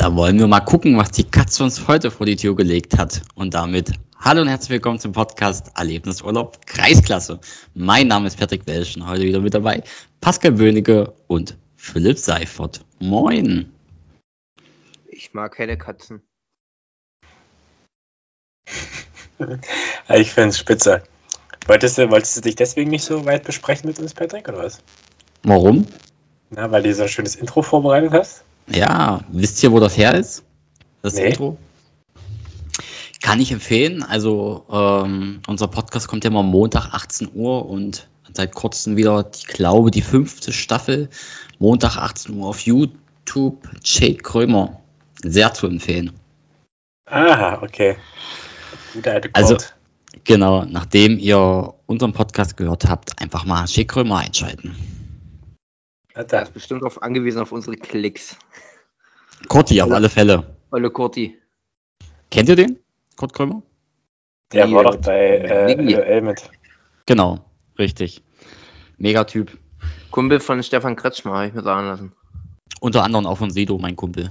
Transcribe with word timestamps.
Da 0.00 0.16
wollen 0.16 0.38
wir 0.38 0.46
mal 0.46 0.60
gucken, 0.60 0.96
was 0.96 1.10
die 1.10 1.24
Katze 1.24 1.62
uns 1.62 1.86
heute 1.86 2.10
vor 2.10 2.24
die 2.24 2.34
Tür 2.34 2.56
gelegt 2.56 2.96
hat. 2.96 3.20
Und 3.34 3.52
damit 3.52 3.92
hallo 4.18 4.40
und 4.40 4.48
herzlich 4.48 4.70
willkommen 4.70 4.98
zum 4.98 5.12
Podcast 5.12 5.70
Erlebnisurlaub 5.76 6.64
Kreisklasse. 6.64 7.38
Mein 7.74 8.08
Name 8.08 8.28
ist 8.28 8.38
Patrick 8.38 8.66
Welsch 8.66 8.96
und 8.96 9.06
heute 9.06 9.24
wieder 9.24 9.40
mit 9.40 9.52
dabei 9.52 9.82
Pascal 10.22 10.52
Böhnige 10.52 11.12
und 11.26 11.54
Philipp 11.76 12.16
Seifert. 12.16 12.82
Moin. 12.98 13.70
Ich 15.04 15.34
mag 15.34 15.54
keine 15.54 15.76
Katzen. 15.76 16.22
ich 20.08 20.32
finde 20.32 20.48
es 20.48 20.58
spitze. 20.58 21.02
Wolltest 21.66 21.98
du, 21.98 22.10
wolltest 22.10 22.38
du 22.38 22.40
dich 22.40 22.56
deswegen 22.56 22.88
nicht 22.88 23.04
so 23.04 23.26
weit 23.26 23.44
besprechen 23.44 23.86
mit 23.86 23.98
uns, 23.98 24.14
Patrick, 24.14 24.48
oder 24.48 24.60
was? 24.60 24.82
Warum? 25.42 25.86
Na, 26.48 26.70
weil 26.70 26.84
du 26.84 26.94
so 26.94 27.02
ein 27.02 27.08
schönes 27.10 27.36
Intro 27.36 27.60
vorbereitet 27.60 28.12
hast? 28.12 28.44
Ja, 28.72 29.20
wisst 29.32 29.62
ihr, 29.62 29.72
wo 29.72 29.80
das 29.80 29.96
her 29.96 30.14
ist? 30.14 30.44
Das 31.02 31.14
Nee. 31.14 31.28
Intro? 31.28 31.58
Kann 33.22 33.40
ich 33.40 33.52
empfehlen. 33.52 34.02
Also, 34.02 34.64
ähm, 34.70 35.40
unser 35.46 35.68
Podcast 35.68 36.08
kommt 36.08 36.24
ja 36.24 36.30
immer 36.30 36.42
Montag 36.42 36.94
18 36.94 37.30
Uhr 37.34 37.66
und 37.68 38.08
seit 38.32 38.54
kurzem 38.54 38.96
wieder, 38.96 39.28
ich 39.34 39.46
glaube, 39.46 39.90
die 39.90 40.02
fünfte 40.02 40.52
Staffel. 40.52 41.08
Montag 41.58 41.96
18 41.96 42.36
Uhr 42.36 42.48
auf 42.48 42.60
YouTube. 42.60 43.68
Jade 43.84 44.16
Krömer. 44.16 44.80
Sehr 45.22 45.52
zu 45.52 45.66
empfehlen. 45.66 46.12
Aha, 47.06 47.60
okay. 47.62 47.96
Gute 48.94 49.12
alte 49.12 49.30
Also-. 49.32 49.56
Genau, 50.24 50.64
nachdem 50.64 51.18
ihr 51.18 51.72
unseren 51.86 52.12
Podcast 52.12 52.56
gehört 52.56 52.88
habt, 52.88 53.20
einfach 53.20 53.44
mal 53.44 53.64
Jade 53.66 53.86
Krömer 53.86 54.18
einschalten. 54.18 54.74
Dann. 56.24 56.42
ist 56.42 56.54
bestimmt 56.54 56.82
auf 56.82 57.02
angewiesen 57.02 57.40
auf 57.40 57.52
unsere 57.52 57.76
Klicks. 57.76 58.36
Kurti, 59.48 59.80
auf 59.80 59.90
alle 59.90 60.08
Fälle. 60.08 60.56
Olle 60.70 60.90
Kurti. 60.90 61.38
Kennt 62.30 62.48
ihr 62.48 62.56
den? 62.56 62.78
Kurt 63.16 63.32
Krömer? 63.32 63.62
Der 64.52 64.66
Die, 64.66 64.74
war 64.74 64.84
doch 64.84 64.96
bei 64.96 65.38
äh. 65.38 65.74
LOL 65.74 66.20
mit. 66.22 66.50
Genau, 67.06 67.44
richtig. 67.78 68.22
Megatyp. 68.98 69.56
Kumpel 70.10 70.40
von 70.40 70.62
Stefan 70.62 70.96
Kretschmer, 70.96 71.34
habe 71.34 71.46
ich 71.48 71.54
mir 71.54 71.62
sagen 71.62 71.86
lassen. 71.86 72.12
Unter 72.80 73.04
anderem 73.04 73.26
auch 73.26 73.38
von 73.38 73.50
Sido, 73.50 73.78
mein 73.78 73.96
Kumpel. 73.96 74.30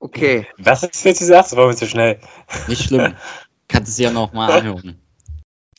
Okay, 0.00 0.46
Was 0.58 0.82
ist 0.82 1.04
jetzt 1.04 1.18
gesagt? 1.18 1.46
Das 1.46 1.56
war 1.56 1.66
mir 1.68 1.76
zu 1.76 1.86
schnell. 1.86 2.18
Nicht 2.66 2.84
schlimm. 2.84 3.14
Kannst 3.68 3.90
es 3.90 3.98
ja 3.98 4.10
noch 4.10 4.32
mal 4.32 4.50
anhören. 4.50 5.00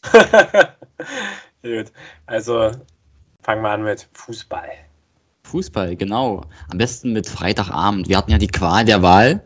Gut. 1.63 1.91
Also 2.25 2.71
fangen 3.43 3.61
wir 3.63 3.69
an 3.71 3.83
mit 3.83 4.07
Fußball. 4.13 4.69
Fußball, 5.43 5.95
genau. 5.95 6.43
Am 6.69 6.77
besten 6.77 7.13
mit 7.13 7.27
Freitagabend. 7.27 8.07
Wir 8.07 8.17
hatten 8.17 8.31
ja 8.31 8.37
die 8.37 8.47
Qual 8.47 8.85
der 8.85 9.01
Wahl. 9.01 9.43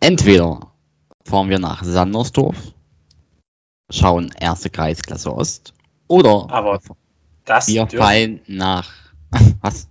Entweder 0.00 0.72
fahren 1.24 1.48
wir 1.48 1.58
nach 1.58 1.84
Sandersdorf, 1.84 2.56
schauen 3.90 4.32
erste 4.40 4.68
Kreisklasse 4.68 5.32
Ost, 5.34 5.72
oder 6.08 6.46
Aber 6.50 6.80
das 7.44 7.68
wir 7.68 7.84
dürfen- 7.86 7.98
fallen 8.04 8.40
nach, 8.48 8.90
was? 9.62 9.88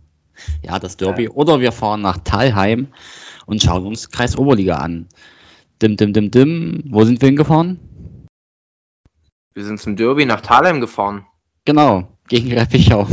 Ja, 0.63 0.79
das 0.79 0.97
Derby. 0.97 1.29
Oder 1.29 1.59
wir 1.61 1.71
fahren 1.71 2.01
nach 2.01 2.17
Talheim 2.19 2.87
und 3.45 3.61
schauen 3.61 3.85
uns 3.85 4.09
Kreis 4.09 4.37
Oberliga 4.37 4.77
an. 4.77 5.07
Dim, 5.81 5.95
dim, 5.97 6.13
dim, 6.13 6.31
dim. 6.31 6.83
Wo 6.89 7.03
sind 7.05 7.21
wir 7.21 7.27
hingefahren? 7.27 7.79
wir 9.53 9.63
sind 9.65 9.79
zum 9.79 9.95
Derby 9.95 10.25
nach 10.25 10.41
Thalheim 10.41 10.79
gefahren. 10.81 11.25
Genau, 11.65 12.07
gegen 12.31 12.53
Reppichau. 12.57 13.05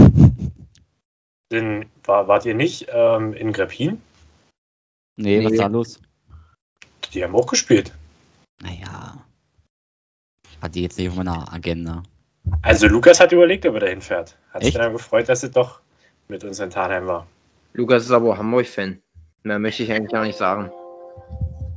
Denn, 1.50 1.86
war, 2.05 2.28
wart 2.28 2.47
ihr 2.47 2.55
nicht 2.55 2.86
ähm, 2.92 3.33
in 3.33 3.52
Greppin? 3.52 4.00
Nee, 5.16 5.38
was 5.44 5.50
Nee. 5.50 5.56
ist 5.56 5.60
da 5.60 5.66
los? 5.66 6.00
Die 7.12 7.25
haben 7.25 7.34
auch 7.34 7.47
gespielt. 7.48 7.92
Naja. 8.62 9.16
Hat 10.62 10.75
die 10.75 10.83
jetzt 10.83 10.98
nicht 10.98 11.09
auf 11.09 11.16
meiner 11.16 11.53
Agenda. 11.53 12.04
Also 12.62 12.87
Lukas 12.87 13.19
hat 13.19 13.32
überlegt, 13.32 13.66
ob 13.66 13.75
er 13.75 13.81
dahin 13.81 14.00
fährt. 14.00 14.38
Hat 14.53 14.62
sich 14.62 14.75
Echt? 14.75 14.84
dann 14.84 14.92
gefreut, 14.92 15.28
dass 15.28 15.42
er 15.42 15.48
doch 15.48 15.81
mit 16.28 16.44
uns 16.44 16.60
in 16.60 16.71
Tarnheim 16.71 17.06
war. 17.06 17.26
Lukas 17.72 18.04
ist 18.04 18.12
aber 18.12 18.38
Hamburg-Fan. 18.38 19.00
Mehr 19.42 19.59
möchte 19.59 19.82
ich 19.82 19.91
eigentlich 19.91 20.12
gar 20.12 20.25
nicht 20.25 20.38
sagen. 20.38 20.71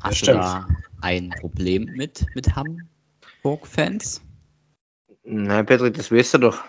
Hast 0.04 0.22
du 0.22 0.26
stimmt. 0.26 0.44
da 0.44 0.68
ein 1.02 1.30
Problem 1.40 1.86
mit, 1.86 2.24
mit 2.36 2.50
Hamburg-Fans? 2.56 4.22
Nein, 5.24 5.66
Patrick, 5.66 5.96
das 5.96 6.12
weißt 6.12 6.36
du 6.36 6.38
doch. 6.38 6.64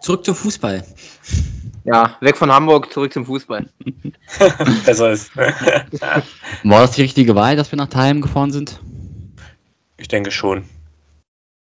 Zurück 0.00 0.24
zum 0.24 0.34
Fußball. 0.34 0.84
Ja, 1.84 2.16
weg 2.20 2.36
von 2.36 2.50
Hamburg, 2.52 2.92
zurück 2.92 3.12
zum 3.12 3.26
Fußball. 3.26 3.68
Besser 4.86 5.10
ist. 5.10 5.36
War 5.36 6.22
das 6.62 6.92
die 6.92 7.02
richtige 7.02 7.34
Wahl, 7.34 7.56
dass 7.56 7.72
wir 7.72 7.76
nach 7.76 7.88
Thalheim 7.88 8.20
gefahren 8.20 8.52
sind? 8.52 8.80
ich 9.96 10.08
denke 10.08 10.30
schon. 10.30 10.68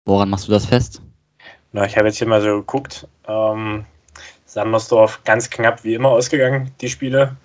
Woran 0.06 0.30
machst 0.30 0.48
du 0.48 0.52
das 0.52 0.66
fest? 0.66 1.02
Na, 1.72 1.86
ich 1.86 1.98
habe 1.98 2.08
jetzt 2.08 2.18
hier 2.18 2.28
mal 2.28 2.42
so 2.42 2.58
geguckt. 2.58 3.08
Ähm, 3.28 3.86
Sandersdorf 4.46 5.24
ganz 5.24 5.50
knapp 5.50 5.84
wie 5.84 5.94
immer 5.94 6.10
ausgegangen, 6.10 6.72
die 6.82 6.90
Spiele. 6.90 7.36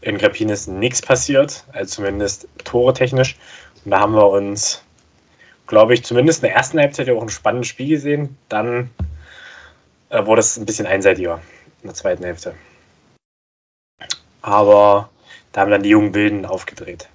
In 0.00 0.18
Greppin 0.18 0.48
ist 0.48 0.66
nichts 0.68 1.00
passiert, 1.00 1.64
also 1.72 1.96
zumindest 1.96 2.48
tore 2.64 2.92
technisch. 2.92 3.36
Und 3.84 3.90
da 3.90 4.00
haben 4.00 4.14
wir 4.14 4.28
uns, 4.28 4.82
glaube 5.72 5.94
ich, 5.94 6.04
zumindest 6.04 6.42
in 6.42 6.48
der 6.48 6.56
ersten 6.56 6.78
Halbzeit 6.78 7.06
ja 7.06 7.14
auch 7.14 7.22
ein 7.22 7.30
spannendes 7.30 7.68
Spiel 7.68 7.88
gesehen. 7.88 8.36
Dann 8.50 8.90
äh, 10.10 10.26
wurde 10.26 10.40
es 10.40 10.58
ein 10.58 10.66
bisschen 10.66 10.86
einseitiger 10.86 11.40
in 11.80 11.88
der 11.88 11.94
zweiten 11.94 12.22
Hälfte. 12.24 12.54
Aber 14.42 15.08
da 15.52 15.62
haben 15.62 15.70
dann 15.70 15.82
die 15.82 15.88
jungen 15.88 16.12
Wilden 16.12 16.44
aufgedreht. 16.44 17.08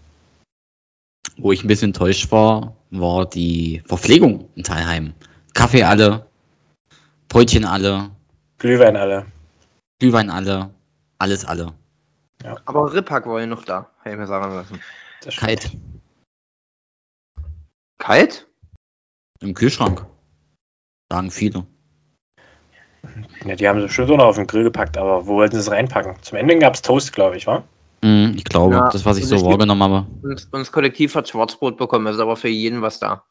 Wo 1.38 1.52
ich 1.52 1.64
ein 1.64 1.68
bisschen 1.68 1.90
enttäuscht 1.90 2.32
war, 2.32 2.76
war 2.90 3.30
die 3.30 3.84
Verpflegung 3.86 4.50
in 4.56 4.64
Thalheim. 4.64 5.14
Kaffee 5.54 5.84
alle, 5.84 6.26
Brötchen 7.30 7.64
alle, 7.64 8.10
Glühwein 8.58 8.96
alle. 8.96 9.28
Glühwein 10.00 10.32
alle, 10.32 10.72
alles 11.20 11.46
alle. 11.46 11.74
Aber 12.66 12.92
Rippack 12.92 13.28
war 13.28 13.40
ja 13.40 13.46
noch 13.46 13.66
da, 13.66 13.92
habe 14.00 14.10
ich 14.10 14.18
mir 14.18 14.26
sagen 14.26 14.56
lassen. 14.56 14.82
Kalt. 15.38 15.70
Kalt? 18.00 18.47
Im 19.42 19.54
Kühlschrank. 19.54 20.06
Sagen 21.12 21.32
viele. 21.32 21.66
Ja, 23.46 23.56
die 23.56 23.68
haben 23.68 23.80
sie 23.80 23.86
bestimmt 23.88 24.12
auch 24.12 24.18
noch 24.18 24.26
auf 24.26 24.36
den 24.36 24.48
Grill 24.48 24.64
gepackt, 24.64 24.98
aber 24.98 25.26
wo 25.28 25.36
wollten 25.36 25.56
sie 25.56 25.62
es 25.62 25.72
reinpacken? 25.72 26.22
Zum 26.22 26.38
Ende 26.38 26.58
gab 26.60 26.74
es 26.74 26.82
Toast, 26.82 27.14
glaube 27.14 27.38
ich, 27.38 27.48
wa? 27.48 27.64
Mm, 28.02 28.34
ich 28.36 28.44
glaube, 28.44 28.76
Ja, 28.76 28.90
das, 28.90 29.06
was 29.06 29.18
ich 29.18 29.24
also 29.24 29.38
so 29.38 29.44
ich- 29.46 29.50
wahrgenommen 29.52 29.84
habe. 29.84 30.08
Uns, 30.22 30.46
uns 30.46 30.72
Kollektiv 30.72 31.16
hat 31.16 31.30
Schwarzbrot 31.30 31.78
bekommen, 31.78 32.08
ist 32.08 32.20
aber 32.20 32.36
für 32.36 32.50
jeden 32.50 32.82
was 32.82 33.00
da. 33.00 33.24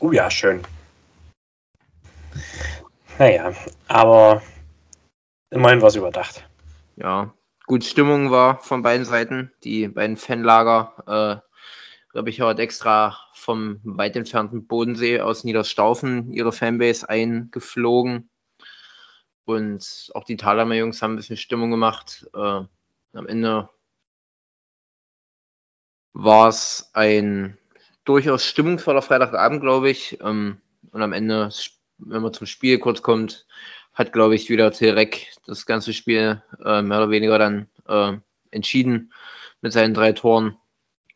Oh 0.00 0.10
ja, 0.12 0.30
schön. 0.30 0.62
Naja, 3.18 3.52
aber 3.88 4.42
immerhin 5.50 5.80
war 5.80 5.88
es 5.88 5.96
überdacht. 5.96 6.48
Ja, 6.96 7.32
gut 7.66 7.84
Stimmung 7.84 8.30
war 8.30 8.58
von 8.58 8.82
beiden 8.82 9.04
Seiten. 9.04 9.52
Die 9.64 9.88
beiden 9.88 10.16
Fanlager. 10.16 11.42
Äh, 12.14 12.16
Reppichau 12.18 12.48
hat 12.48 12.58
extra 12.58 13.16
vom 13.42 13.80
weit 13.82 14.14
entfernten 14.14 14.68
Bodensee 14.68 15.20
aus 15.20 15.42
Niederstaufen 15.42 16.32
ihre 16.32 16.52
Fanbase 16.52 17.08
eingeflogen. 17.08 18.30
Und 19.44 20.10
auch 20.14 20.22
die 20.22 20.36
Thalheimer 20.36 20.76
Jungs 20.76 21.02
haben 21.02 21.14
ein 21.14 21.16
bisschen 21.16 21.36
Stimmung 21.36 21.72
gemacht. 21.72 22.24
Äh, 22.34 22.38
am 22.38 23.26
Ende 23.26 23.68
war 26.12 26.48
es 26.48 26.90
ein 26.92 27.58
durchaus 28.04 28.46
stimmungsvoller 28.46 29.02
Freitagabend, 29.02 29.60
glaube 29.60 29.90
ich. 29.90 30.20
Ähm, 30.20 30.60
und 30.92 31.02
am 31.02 31.12
Ende, 31.12 31.50
wenn 31.98 32.22
man 32.22 32.32
zum 32.32 32.46
Spiel 32.46 32.78
kurz 32.78 33.02
kommt, 33.02 33.46
hat, 33.92 34.12
glaube 34.12 34.36
ich, 34.36 34.50
wieder 34.50 34.70
Till 34.70 34.92
Reck 34.92 35.32
das 35.46 35.66
ganze 35.66 35.92
Spiel 35.92 36.40
äh, 36.64 36.80
mehr 36.80 36.98
oder 36.98 37.10
weniger 37.10 37.38
dann 37.38 37.68
äh, 37.88 38.12
entschieden 38.52 39.12
mit 39.62 39.72
seinen 39.72 39.94
drei 39.94 40.12
Toren 40.12 40.56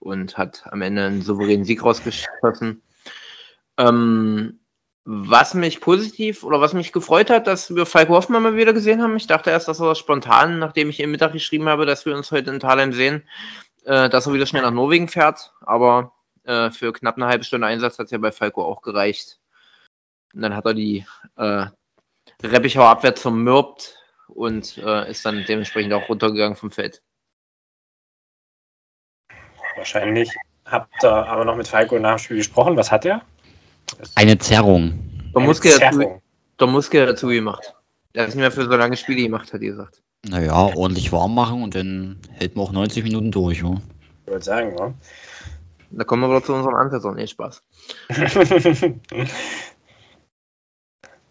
und 0.06 0.38
hat 0.38 0.64
am 0.70 0.82
Ende 0.82 1.04
einen 1.04 1.22
souveränen 1.22 1.64
Sieg 1.64 1.82
rausgeschossen. 1.82 2.82
Ähm, 3.78 4.60
was 5.04 5.54
mich 5.54 5.80
positiv 5.80 6.42
oder 6.42 6.60
was 6.60 6.72
mich 6.72 6.92
gefreut 6.92 7.30
hat, 7.30 7.46
dass 7.46 7.74
wir 7.74 7.86
Falco 7.86 8.14
Hoffmann 8.14 8.42
mal 8.42 8.56
wieder 8.56 8.72
gesehen 8.72 9.00
haben. 9.02 9.16
Ich 9.16 9.28
dachte 9.28 9.50
erst, 9.50 9.68
dass 9.68 9.80
er 9.80 9.94
spontan, 9.94 10.58
nachdem 10.58 10.90
ich 10.90 10.98
ihm 10.98 11.12
Mittag 11.12 11.32
geschrieben 11.32 11.68
habe, 11.68 11.86
dass 11.86 12.06
wir 12.06 12.16
uns 12.16 12.32
heute 12.32 12.50
in 12.50 12.58
Thalheim 12.58 12.92
sehen, 12.92 13.22
äh, 13.84 14.08
dass 14.08 14.26
er 14.26 14.32
wieder 14.32 14.46
schnell 14.46 14.62
nach 14.62 14.72
Norwegen 14.72 15.06
fährt. 15.06 15.52
Aber 15.60 16.12
äh, 16.44 16.70
für 16.70 16.92
knapp 16.92 17.16
eine 17.16 17.26
halbe 17.26 17.44
Stunde 17.44 17.68
Einsatz 17.68 17.98
hat 17.98 18.06
es 18.06 18.10
ja 18.10 18.18
bei 18.18 18.32
Falco 18.32 18.64
auch 18.64 18.82
gereicht. 18.82 19.38
Und 20.34 20.42
dann 20.42 20.56
hat 20.56 20.66
er 20.66 20.74
die 20.74 21.06
äh, 21.36 21.66
Reppichauer 22.42 22.88
Abwehr 22.88 23.14
zermürbt 23.14 23.96
und 24.26 24.76
äh, 24.78 25.08
ist 25.08 25.24
dann 25.24 25.44
dementsprechend 25.46 25.92
auch 25.92 26.08
runtergegangen 26.08 26.56
vom 26.56 26.72
Feld. 26.72 27.02
Wahrscheinlich 29.76 30.30
habt 30.64 31.04
ihr 31.04 31.10
aber 31.10 31.44
noch 31.44 31.56
mit 31.56 31.68
Falco 31.68 31.98
nach 31.98 32.16
dem 32.16 32.18
Spiel 32.18 32.36
gesprochen. 32.38 32.76
Was 32.76 32.90
hat 32.90 33.04
er? 33.04 33.22
Eine 34.14 34.38
Zerrung. 34.38 34.98
Der 35.32 35.40
Eine 35.40 35.46
Muskel, 35.48 35.78
dazu, 35.78 35.98
Zerrung. 35.98 36.22
der 36.58 36.66
Muskel 36.66 37.06
dazu 37.06 37.28
gemacht. 37.28 37.74
Der 38.14 38.26
ist 38.26 38.34
nicht 38.34 38.40
mehr 38.42 38.50
für 38.50 38.64
so 38.64 38.76
lange 38.76 38.96
Spiele 38.96 39.22
gemacht, 39.22 39.52
hat 39.52 39.60
die 39.60 39.66
gesagt. 39.66 40.02
Naja, 40.28 40.54
ordentlich 40.74 41.12
warm 41.12 41.34
machen 41.34 41.62
und 41.62 41.74
dann 41.74 42.18
hält 42.32 42.56
man 42.56 42.66
auch 42.66 42.72
90 42.72 43.04
Minuten 43.04 43.30
durch. 43.30 43.60
Ja? 43.62 43.74
Ich 44.24 44.32
würde 44.32 44.44
sagen, 44.44 44.74
ja. 44.78 44.92
Da 45.90 46.04
kommen 46.04 46.22
wir 46.22 46.30
wieder 46.30 46.42
zu 46.42 46.54
unserem 46.54 46.74
Ansetzer. 46.74 47.12
Nee, 47.12 47.26
Spaß. 47.26 47.62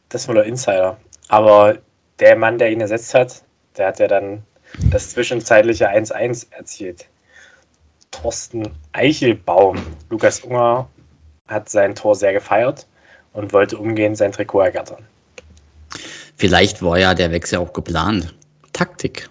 das 0.09 0.27
war 0.27 0.35
der 0.35 0.45
Insider. 0.45 0.97
Aber 1.27 1.79
der 2.19 2.37
Mann, 2.37 2.57
der 2.57 2.71
ihn 2.71 2.79
ersetzt 2.79 3.13
hat, 3.13 3.43
der 3.77 3.87
hat 3.87 3.99
ja 3.99 4.07
dann 4.07 4.43
das 4.91 5.09
zwischenzeitliche 5.09 5.89
1-1 5.89 6.51
erzielt. 6.51 7.07
Thorsten 8.21 8.71
Eichelbaum. 8.93 9.77
Lukas 10.09 10.41
Unger 10.41 10.87
hat 11.47 11.69
sein 11.69 11.95
Tor 11.95 12.15
sehr 12.15 12.33
gefeiert 12.33 12.87
und 13.33 13.53
wollte 13.53 13.77
umgehend 13.77 14.17
sein 14.17 14.31
Trikot 14.31 14.61
ergattern. 14.61 15.05
Vielleicht 16.37 16.81
war 16.81 16.97
ja 16.99 17.13
der 17.13 17.31
Wechsel 17.31 17.59
auch 17.59 17.73
geplant. 17.73 18.33
Taktik. 18.73 19.29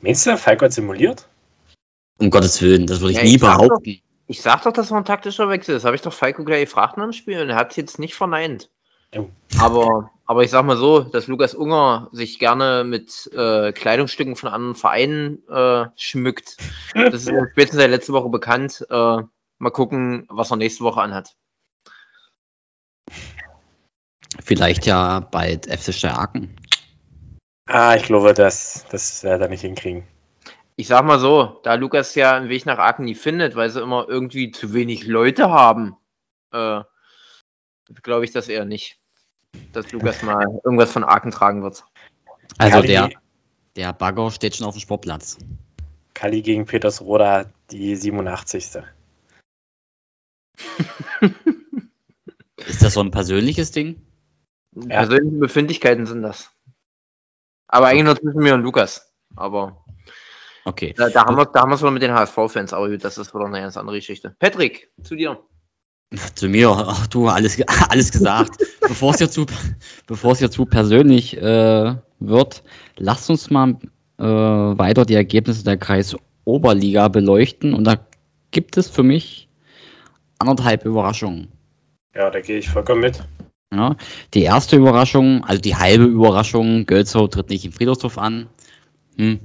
Meinst 0.00 0.26
du, 0.26 0.36
Falco 0.36 0.64
hat 0.64 0.72
simuliert? 0.72 1.28
Um 2.18 2.30
Gottes 2.30 2.60
Willen, 2.62 2.86
das 2.86 3.00
würde 3.00 3.12
ich 3.12 3.18
Ja, 3.18 3.24
nie 3.24 3.34
ich 3.34 3.40
sag 3.40 3.58
behaupten. 3.58 4.00
Ich 4.28 4.40
sag 4.40 4.62
doch, 4.62 4.72
das 4.72 4.90
war 4.90 4.98
ein 4.98 5.04
taktischer 5.04 5.48
Wechsel. 5.48 5.74
Das 5.74 5.84
habe 5.84 5.96
ich 5.96 6.02
doch 6.02 6.12
Falco 6.12 6.44
gleich 6.44 6.64
gefragt 6.64 6.96
nach 6.96 7.04
dem 7.04 7.12
Spiel 7.12 7.40
und 7.40 7.50
er 7.50 7.56
hat 7.56 7.72
es 7.72 7.76
jetzt 7.76 7.98
nicht 7.98 8.14
verneint. 8.14 8.70
Oh. 9.16 9.28
Aber, 9.58 10.10
aber 10.32 10.44
ich 10.44 10.50
sag 10.50 10.64
mal 10.64 10.78
so, 10.78 11.00
dass 11.00 11.26
Lukas 11.26 11.54
Unger 11.54 12.08
sich 12.10 12.38
gerne 12.38 12.84
mit 12.84 13.30
äh, 13.34 13.70
Kleidungsstücken 13.72 14.34
von 14.34 14.48
anderen 14.48 14.74
Vereinen 14.74 15.46
äh, 15.46 15.88
schmückt. 15.94 16.56
Das 16.94 17.26
ist 17.26 17.28
spätestens 17.52 17.80
seit 17.80 17.90
letzte 17.90 18.14
Woche 18.14 18.30
bekannt. 18.30 18.82
Äh, 18.88 19.18
mal 19.58 19.70
gucken, 19.70 20.26
was 20.30 20.50
er 20.50 20.56
nächste 20.56 20.84
Woche 20.84 21.02
anhat. 21.02 21.36
Vielleicht 24.42 24.86
ja 24.86 25.20
bald 25.20 25.66
FC 25.66 25.92
Steyr-Aachen. 25.92 26.56
Ah, 27.66 27.94
ich 27.94 28.04
glaube, 28.04 28.32
das, 28.32 28.86
das 28.90 29.22
wird 29.24 29.38
er 29.38 29.48
nicht 29.48 29.60
hinkriegen. 29.60 30.04
Ich 30.76 30.86
sag 30.86 31.04
mal 31.04 31.18
so, 31.18 31.60
da 31.62 31.74
Lukas 31.74 32.14
ja 32.14 32.34
einen 32.34 32.48
Weg 32.48 32.64
nach 32.64 32.78
Aachen 32.78 33.04
nie 33.04 33.14
findet, 33.14 33.54
weil 33.54 33.68
sie 33.68 33.82
immer 33.82 34.08
irgendwie 34.08 34.50
zu 34.50 34.72
wenig 34.72 35.06
Leute 35.06 35.50
haben, 35.50 35.94
äh, 36.52 36.80
glaube 38.02 38.24
ich 38.24 38.32
das 38.32 38.48
eher 38.48 38.64
nicht. 38.64 39.01
Dass 39.72 39.90
Lukas 39.92 40.22
mal 40.22 40.44
irgendwas 40.64 40.92
von 40.92 41.04
Aachen 41.04 41.30
tragen 41.30 41.62
wird. 41.62 41.84
Also 42.58 42.76
Kali, 42.76 42.86
der, 42.88 43.10
der 43.76 43.92
Bagger 43.92 44.30
steht 44.30 44.56
schon 44.56 44.66
auf 44.66 44.74
dem 44.74 44.80
Sportplatz. 44.80 45.38
Kali 46.14 46.42
gegen 46.42 46.66
Petersroda, 46.66 47.46
die 47.70 47.96
87. 47.96 48.78
Ist 52.56 52.82
das 52.82 52.94
so 52.94 53.00
ein 53.00 53.10
persönliches 53.10 53.70
Ding? 53.72 54.00
Ja. 54.74 55.04
Persönliche 55.04 55.38
Befindlichkeiten 55.38 56.06
sind 56.06 56.22
das. 56.22 56.50
Aber 57.68 57.86
eigentlich 57.86 58.04
nur 58.04 58.16
zwischen 58.16 58.40
mir 58.40 58.54
und 58.54 58.62
Lukas. 58.62 59.12
Aber 59.34 59.82
Okay. 60.64 60.94
da, 60.96 61.08
da 61.08 61.24
haben 61.24 61.36
wir 61.36 61.46
da 61.46 61.60
haben 61.60 61.70
wir 61.70 61.74
es 61.74 61.80
wieder 61.82 61.90
mit 61.90 62.02
den 62.02 62.12
HSV-Fans, 62.12 62.72
aber 62.72 62.88
gut, 62.88 63.04
das 63.04 63.18
ist 63.18 63.34
wieder 63.34 63.46
eine 63.46 63.60
ganz 63.60 63.76
andere 63.76 63.96
Geschichte. 63.96 64.36
Patrick, 64.38 64.92
zu 65.02 65.16
dir. 65.16 65.42
Zu 66.34 66.48
mir, 66.48 66.70
ach 66.70 67.06
du, 67.06 67.28
alles, 67.28 67.58
alles 67.88 68.10
gesagt. 68.12 68.62
bevor 68.80 69.14
es 69.14 69.20
ja 69.20 69.28
zu, 69.28 69.46
bevor 70.06 70.32
es 70.32 70.40
ja 70.40 70.50
zu 70.50 70.66
persönlich 70.66 71.36
äh, 71.36 71.94
wird, 72.20 72.62
lasst 72.98 73.30
uns 73.30 73.50
mal 73.50 73.76
äh, 74.18 74.22
weiter 74.24 75.04
die 75.04 75.14
Ergebnisse 75.14 75.64
der 75.64 75.76
Kreis 75.76 76.14
Oberliga 76.44 77.08
beleuchten. 77.08 77.74
Und 77.74 77.84
da 77.84 77.96
gibt 78.50 78.76
es 78.76 78.88
für 78.88 79.02
mich 79.02 79.48
anderthalb 80.38 80.84
Überraschungen. 80.84 81.48
Ja, 82.14 82.30
da 82.30 82.40
gehe 82.40 82.58
ich 82.58 82.68
vollkommen 82.68 83.00
mit. 83.00 83.22
Ja, 83.72 83.96
die 84.34 84.42
erste 84.42 84.76
Überraschung, 84.76 85.44
also 85.44 85.60
die 85.62 85.74
halbe 85.76 86.04
Überraschung, 86.04 86.84
Gölzow 86.84 87.28
tritt 87.30 87.48
nicht 87.48 87.64
im 87.64 87.72
Friedersdorf 87.72 88.18
an. 88.18 88.48
Hm. 89.16 89.40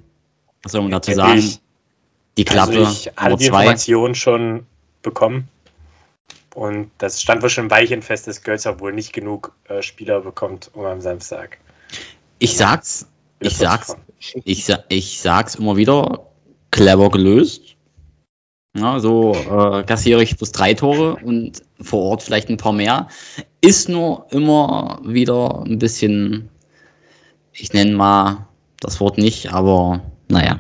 Was 0.64 0.74
soll 0.74 0.82
man 0.82 0.92
dazu 0.92 1.14
sagen? 1.14 1.40
ich- 1.40 1.60
Die 2.38 2.44
Klappe 2.44 2.78
also 2.80 2.92
ich 2.92 3.12
hatte 3.16 3.38
die. 3.38 3.46
Information 3.46 4.16
schon 4.16 4.66
bekommen. 5.02 5.48
Und 6.58 6.90
das 6.98 7.22
stand 7.22 7.44
wohl 7.44 7.52
schon 7.52 7.66
ein 7.66 7.70
Weilchen 7.70 8.02
fest, 8.02 8.26
dass 8.26 8.42
Gölzer 8.42 8.80
wohl 8.80 8.92
nicht 8.92 9.14
genug 9.14 9.56
äh, 9.66 9.84
Spieler 9.84 10.22
bekommt, 10.22 10.72
um 10.74 10.86
am 10.86 11.02
Samstag. 11.02 11.60
Ich 12.40 12.58
sag's, 12.58 13.08
ich 13.42 13.56
sag's, 13.56 13.96
ich, 14.44 14.68
ich 14.90 15.22
sag's 15.22 15.54
immer 15.54 15.78
wieder, 15.78 16.26
clever 16.72 17.12
gelöst. 17.12 17.76
Ja, 18.76 19.00
so 19.00 19.34
äh, 19.36 19.84
kassiere 19.84 20.24
ich 20.24 20.36
plus 20.36 20.52
drei 20.52 20.74
Tore 20.74 21.18
und 21.18 21.62
vor 21.80 22.02
Ort 22.02 22.24
vielleicht 22.24 22.50
ein 22.50 22.58
paar 22.58 22.74
mehr. 22.74 23.08
Ist 23.62 23.88
nur 23.88 24.26
immer 24.32 25.00
wieder 25.04 25.64
ein 25.64 25.78
bisschen, 25.78 26.50
ich 27.54 27.72
nenne 27.74 27.92
mal 27.92 28.48
das 28.80 29.00
Wort 29.00 29.20
nicht, 29.20 29.54
aber 29.54 30.02
naja. 30.28 30.60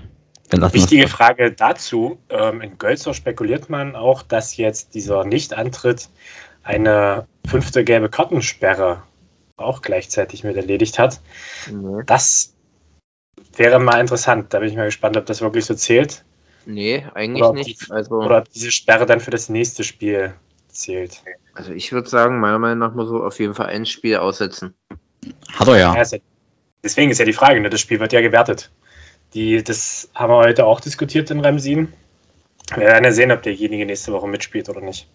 Wichtige. 0.51 1.07
Frage 1.07 1.51
dazu. 1.51 2.17
Ähm, 2.29 2.61
in 2.61 2.77
Gölzer 2.77 3.13
spekuliert 3.13 3.69
man 3.69 3.95
auch, 3.95 4.21
dass 4.23 4.55
jetzt 4.57 4.93
dieser 4.95 5.25
Nichtantritt 5.25 6.09
eine 6.63 7.27
fünfte 7.47 7.83
gelbe 7.83 8.09
Kartensperre 8.09 9.03
auch 9.57 9.81
gleichzeitig 9.81 10.43
mit 10.43 10.55
erledigt 10.55 10.99
hat. 10.99 11.19
Nee, 11.71 12.03
Das 12.05 12.53
wäre 13.55 13.79
mal 13.79 13.99
interessant. 13.99 14.53
Da 14.53 14.59
bin 14.59 14.69
ich 14.69 14.75
mal 14.75 14.85
gespannt, 14.85 15.17
ob 15.17 15.25
das 15.25 15.41
wirklich 15.41 15.65
so 15.65 15.73
zählt. 15.73 16.23
nee 16.65 17.05
eigentlich 17.13 17.43
Oder 17.43 17.53
nicht. 17.53 17.87
die- 17.87 17.91
Also, 17.91 18.15
Oder 18.15 18.39
ob 18.39 18.49
diese 18.51 18.71
Sperre 18.71 19.05
dann 19.05 19.19
für 19.19 19.31
das 19.31 19.49
nächste 19.49 19.83
Spiel 19.83 20.33
zählt. 20.69 21.23
also 21.55 21.71
ich 21.71 21.91
würde 21.91 22.07
sagen, 22.09 22.39
meiner 22.39 22.59
Meinung 22.59 22.79
nach 22.79 22.93
muss 22.93 23.09
so 23.09 23.23
auf 23.23 23.39
jeden 23.39 23.53
Fall 23.55 23.67
ein 23.67 23.85
Spiel 23.85 24.17
aussetzen. 24.17 24.73
Hat 25.53 25.67
er 25.67 25.77
ja, 25.79 26.03
deswegen 26.83 27.09
ist 27.11 27.17
ja 27.17 27.25
die 27.25 27.33
Frage, 27.33 27.59
ne? 27.59 27.69
das 27.69 27.81
Spiel 27.81 27.99
wird 27.99 28.13
ja 28.13 28.21
gewertet. 28.21 28.69
Die, 29.37 29.63
das 29.63 30.09
haben 30.15 30.33
wir 30.33 30.37
heute 30.37 30.65
auch 30.65 30.79
diskutiert 30.79 31.29
in 31.29 31.41
Remsin. 31.41 31.93
Wir 32.73 32.87
werden 32.87 33.03
ja 33.03 33.11
sehen, 33.11 33.31
ob 33.31 33.43
derjenige 33.43 33.85
nächste 33.85 34.11
Woche 34.11 34.27
mitspielt 34.27 34.67
oder 34.67 34.81
nicht. 34.81 35.07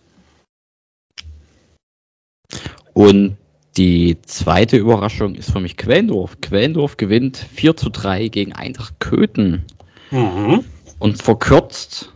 Und 2.92 3.36
die 3.76 4.22
zweite 4.22 4.76
Überraschung 4.76 5.34
ist 5.34 5.50
für 5.50 5.58
mich 5.58 5.76
Quellendorf. 5.76 6.40
Quellendorf 6.40 6.98
gewinnt 6.98 7.36
4 7.36 7.76
zu 7.76 7.90
3 7.90 8.28
gegen 8.28 8.52
Eintracht 8.52 9.00
Köthen 9.00 9.64
Mhm. 10.12 10.66
und 11.00 11.20
verkürzt 11.20 12.12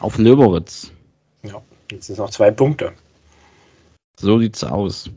auf 0.00 0.18
Löberitz. 0.18 0.90
Ja, 1.44 1.62
jetzt 1.92 2.06
sind 2.06 2.14
es 2.14 2.18
noch 2.18 2.30
zwei 2.30 2.50
Punkte. 2.50 2.92
So 4.18 4.40
sieht's 4.40 4.64
aus. 4.64 5.10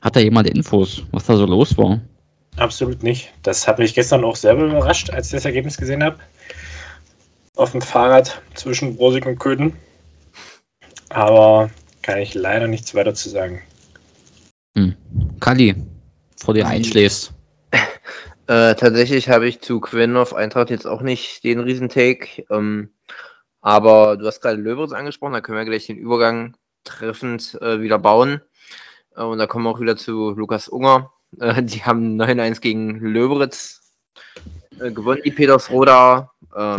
Hat 0.00 0.16
da 0.16 0.20
jemand 0.20 0.48
Infos, 0.48 1.02
was 1.10 1.26
da 1.26 1.36
so 1.36 1.44
los 1.44 1.76
war? 1.76 2.00
Absolut 2.58 3.02
nicht. 3.02 3.32
Das 3.42 3.68
hat 3.68 3.78
mich 3.78 3.94
gestern 3.94 4.24
auch 4.24 4.36
selber 4.36 4.64
überrascht, 4.64 5.10
als 5.10 5.28
ich 5.28 5.32
das 5.32 5.44
Ergebnis 5.44 5.76
gesehen 5.76 6.02
habe. 6.02 6.18
Auf 7.54 7.72
dem 7.72 7.82
Fahrrad 7.82 8.42
zwischen 8.54 8.96
Brosig 8.96 9.26
und 9.26 9.38
Köthen. 9.38 9.76
Aber 11.08 11.70
kann 12.02 12.18
ich 12.18 12.34
leider 12.34 12.66
nichts 12.66 12.94
weiter 12.94 13.14
zu 13.14 13.28
sagen. 13.28 13.62
Hm. 14.76 14.96
Kali, 15.40 15.74
vor 16.36 16.54
dir 16.54 16.66
einschläfst. 16.66 17.32
Äh, 18.50 18.76
tatsächlich 18.76 19.28
habe 19.28 19.46
ich 19.46 19.60
zu 19.60 19.78
Quennhoff 19.78 20.32
Eintracht 20.32 20.70
jetzt 20.70 20.86
auch 20.86 21.02
nicht 21.02 21.44
den 21.44 21.60
Riesentake. 21.60 22.46
Ähm, 22.48 22.88
aber 23.60 24.16
du 24.16 24.26
hast 24.26 24.40
gerade 24.40 24.56
Löweritz 24.56 24.92
angesprochen, 24.92 25.34
da 25.34 25.42
können 25.42 25.58
wir 25.58 25.66
gleich 25.66 25.84
den 25.84 25.98
Übergang 25.98 26.56
treffend 26.82 27.58
äh, 27.60 27.82
wieder 27.82 27.98
bauen. 27.98 28.40
Äh, 29.14 29.24
und 29.24 29.36
da 29.36 29.46
kommen 29.46 29.66
wir 29.66 29.70
auch 29.70 29.80
wieder 29.80 29.98
zu 29.98 30.30
Lukas 30.30 30.66
Unger. 30.66 31.12
Äh, 31.40 31.62
die 31.62 31.84
haben 31.84 32.20
9-1 32.20 32.60
gegen 32.60 33.00
Löweritz 33.00 33.94
äh, 34.80 34.90
gewonnen, 34.90 35.22
die 35.24 35.30
Petersroda. 35.30 36.32
Äh, 36.54 36.78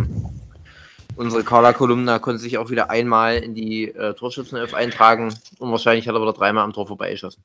unsere 1.16 1.44
Carla 1.44 1.72
Kolumna 1.72 2.18
konnte 2.18 2.40
sich 2.40 2.58
auch 2.58 2.70
wieder 2.70 2.90
einmal 2.90 3.36
in 3.36 3.54
die 3.54 3.88
äh, 3.88 4.14
Torschützenelf 4.14 4.74
eintragen 4.74 5.34
und 5.58 5.70
wahrscheinlich 5.70 6.08
hat 6.08 6.14
er 6.14 6.22
wieder 6.22 6.32
dreimal 6.32 6.64
am 6.64 6.72
Tor 6.72 6.86
vorbeigeschossen. 6.86 7.42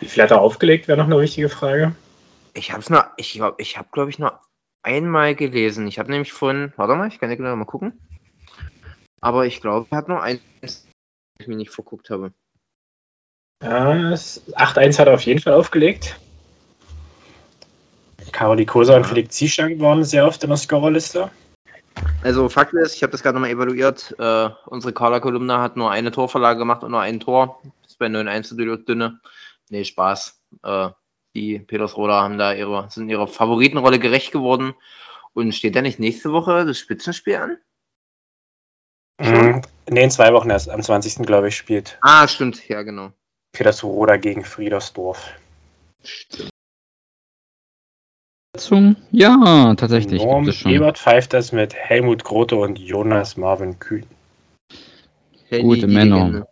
Wie 0.00 0.08
viel 0.08 0.22
hat 0.22 0.30
er 0.30 0.40
aufgelegt, 0.40 0.88
wäre 0.88 0.98
noch 0.98 1.06
eine 1.06 1.20
wichtige 1.20 1.48
Frage. 1.48 1.94
Ich 2.54 2.72
habe 2.72 2.80
es 2.80 2.90
nur, 2.90 3.06
ich 3.16 3.32
glaube, 3.34 3.62
ich 3.62 3.78
habe, 3.78 3.88
glaube 3.92 4.10
ich, 4.10 4.18
nur 4.18 4.40
einmal 4.82 5.34
gelesen. 5.34 5.86
Ich 5.86 5.98
habe 5.98 6.10
nämlich 6.10 6.32
von, 6.32 6.72
warte 6.76 6.94
mal, 6.96 7.08
ich 7.08 7.18
kann 7.18 7.30
ja 7.30 7.36
genau 7.36 7.54
mal 7.54 7.64
gucken. 7.64 8.00
Aber 9.20 9.46
ich 9.46 9.60
glaube, 9.60 9.86
er 9.90 9.98
hat 9.98 10.08
nur 10.08 10.20
eins, 10.20 10.40
wenn 10.60 10.70
ich 11.38 11.46
mich 11.46 11.56
nicht 11.56 11.70
verguckt 11.70 12.10
habe. 12.10 12.32
Ja, 13.62 14.10
das 14.10 14.42
8-1 14.54 14.98
hat 14.98 15.06
er 15.06 15.14
auf 15.14 15.22
jeden 15.22 15.40
Fall 15.40 15.52
aufgelegt. 15.52 16.18
Karoli 18.32 18.66
Kosa 18.66 18.96
und. 18.96 19.06
Felix 19.06 19.36
Zieschang 19.36 19.78
waren 19.80 20.02
sehr 20.04 20.26
oft 20.26 20.42
in 20.42 20.50
der 20.50 20.56
Scorerliste. 20.56 21.30
Also 22.22 22.48
Fakt 22.48 22.72
ist, 22.74 22.96
ich 22.96 23.02
habe 23.02 23.10
das 23.12 23.22
gerade 23.22 23.34
nochmal 23.34 23.50
evaluiert. 23.50 24.14
Äh, 24.18 24.48
unsere 24.66 24.92
Carla 24.92 25.20
Kolumna 25.20 25.60
hat 25.60 25.76
nur 25.76 25.90
eine 25.90 26.10
Torverlage 26.10 26.58
gemacht 26.58 26.82
und 26.82 26.90
nur 26.92 27.00
ein 27.00 27.20
Tor. 27.20 27.60
Das 27.82 27.92
ist 27.92 27.98
bei 27.98 28.06
9-1 28.06 28.54
natürlich 28.54 28.84
dünne. 28.84 29.20
Nee, 29.68 29.84
Spaß. 29.84 30.40
Äh, 30.62 30.88
die 31.34 31.58
Petersroda 31.58 32.22
haben 32.22 32.38
da 32.38 32.52
ihre, 32.52 32.88
sind 32.90 33.08
ihrer 33.08 33.26
Favoritenrolle 33.26 33.98
gerecht 33.98 34.32
geworden. 34.32 34.74
Und 35.34 35.54
steht 35.54 35.76
da 35.76 35.82
nicht 35.82 35.98
nächste 35.98 36.32
Woche 36.32 36.66
das 36.66 36.78
Spitzenspiel 36.78 37.36
an? 37.36 37.58
Mhm. 39.18 39.62
Nee, 39.88 40.04
in 40.04 40.10
zwei 40.10 40.32
Wochen 40.32 40.50
erst. 40.50 40.68
Am 40.68 40.82
20. 40.82 41.26
glaube 41.26 41.48
ich, 41.48 41.56
spielt 41.56 41.98
Ah, 42.02 42.26
stimmt, 42.28 42.68
ja, 42.68 42.82
genau. 42.82 43.12
Petersroda 43.52 44.16
gegen 44.16 44.44
Friedersdorf. 44.44 45.32
Stimmt. 46.02 46.50
Ja, 49.10 49.74
tatsächlich. 49.76 50.22
Norm 50.22 50.50
Ebert 50.66 50.98
pfeift 50.98 51.32
das 51.32 51.52
mit 51.52 51.74
Helmut 51.74 52.24
Grote 52.24 52.56
und 52.56 52.78
Jonas 52.78 53.36
Marvin 53.36 53.78
Kühn. 53.78 54.06
Gute 55.50 55.86
Männer. 55.86 56.46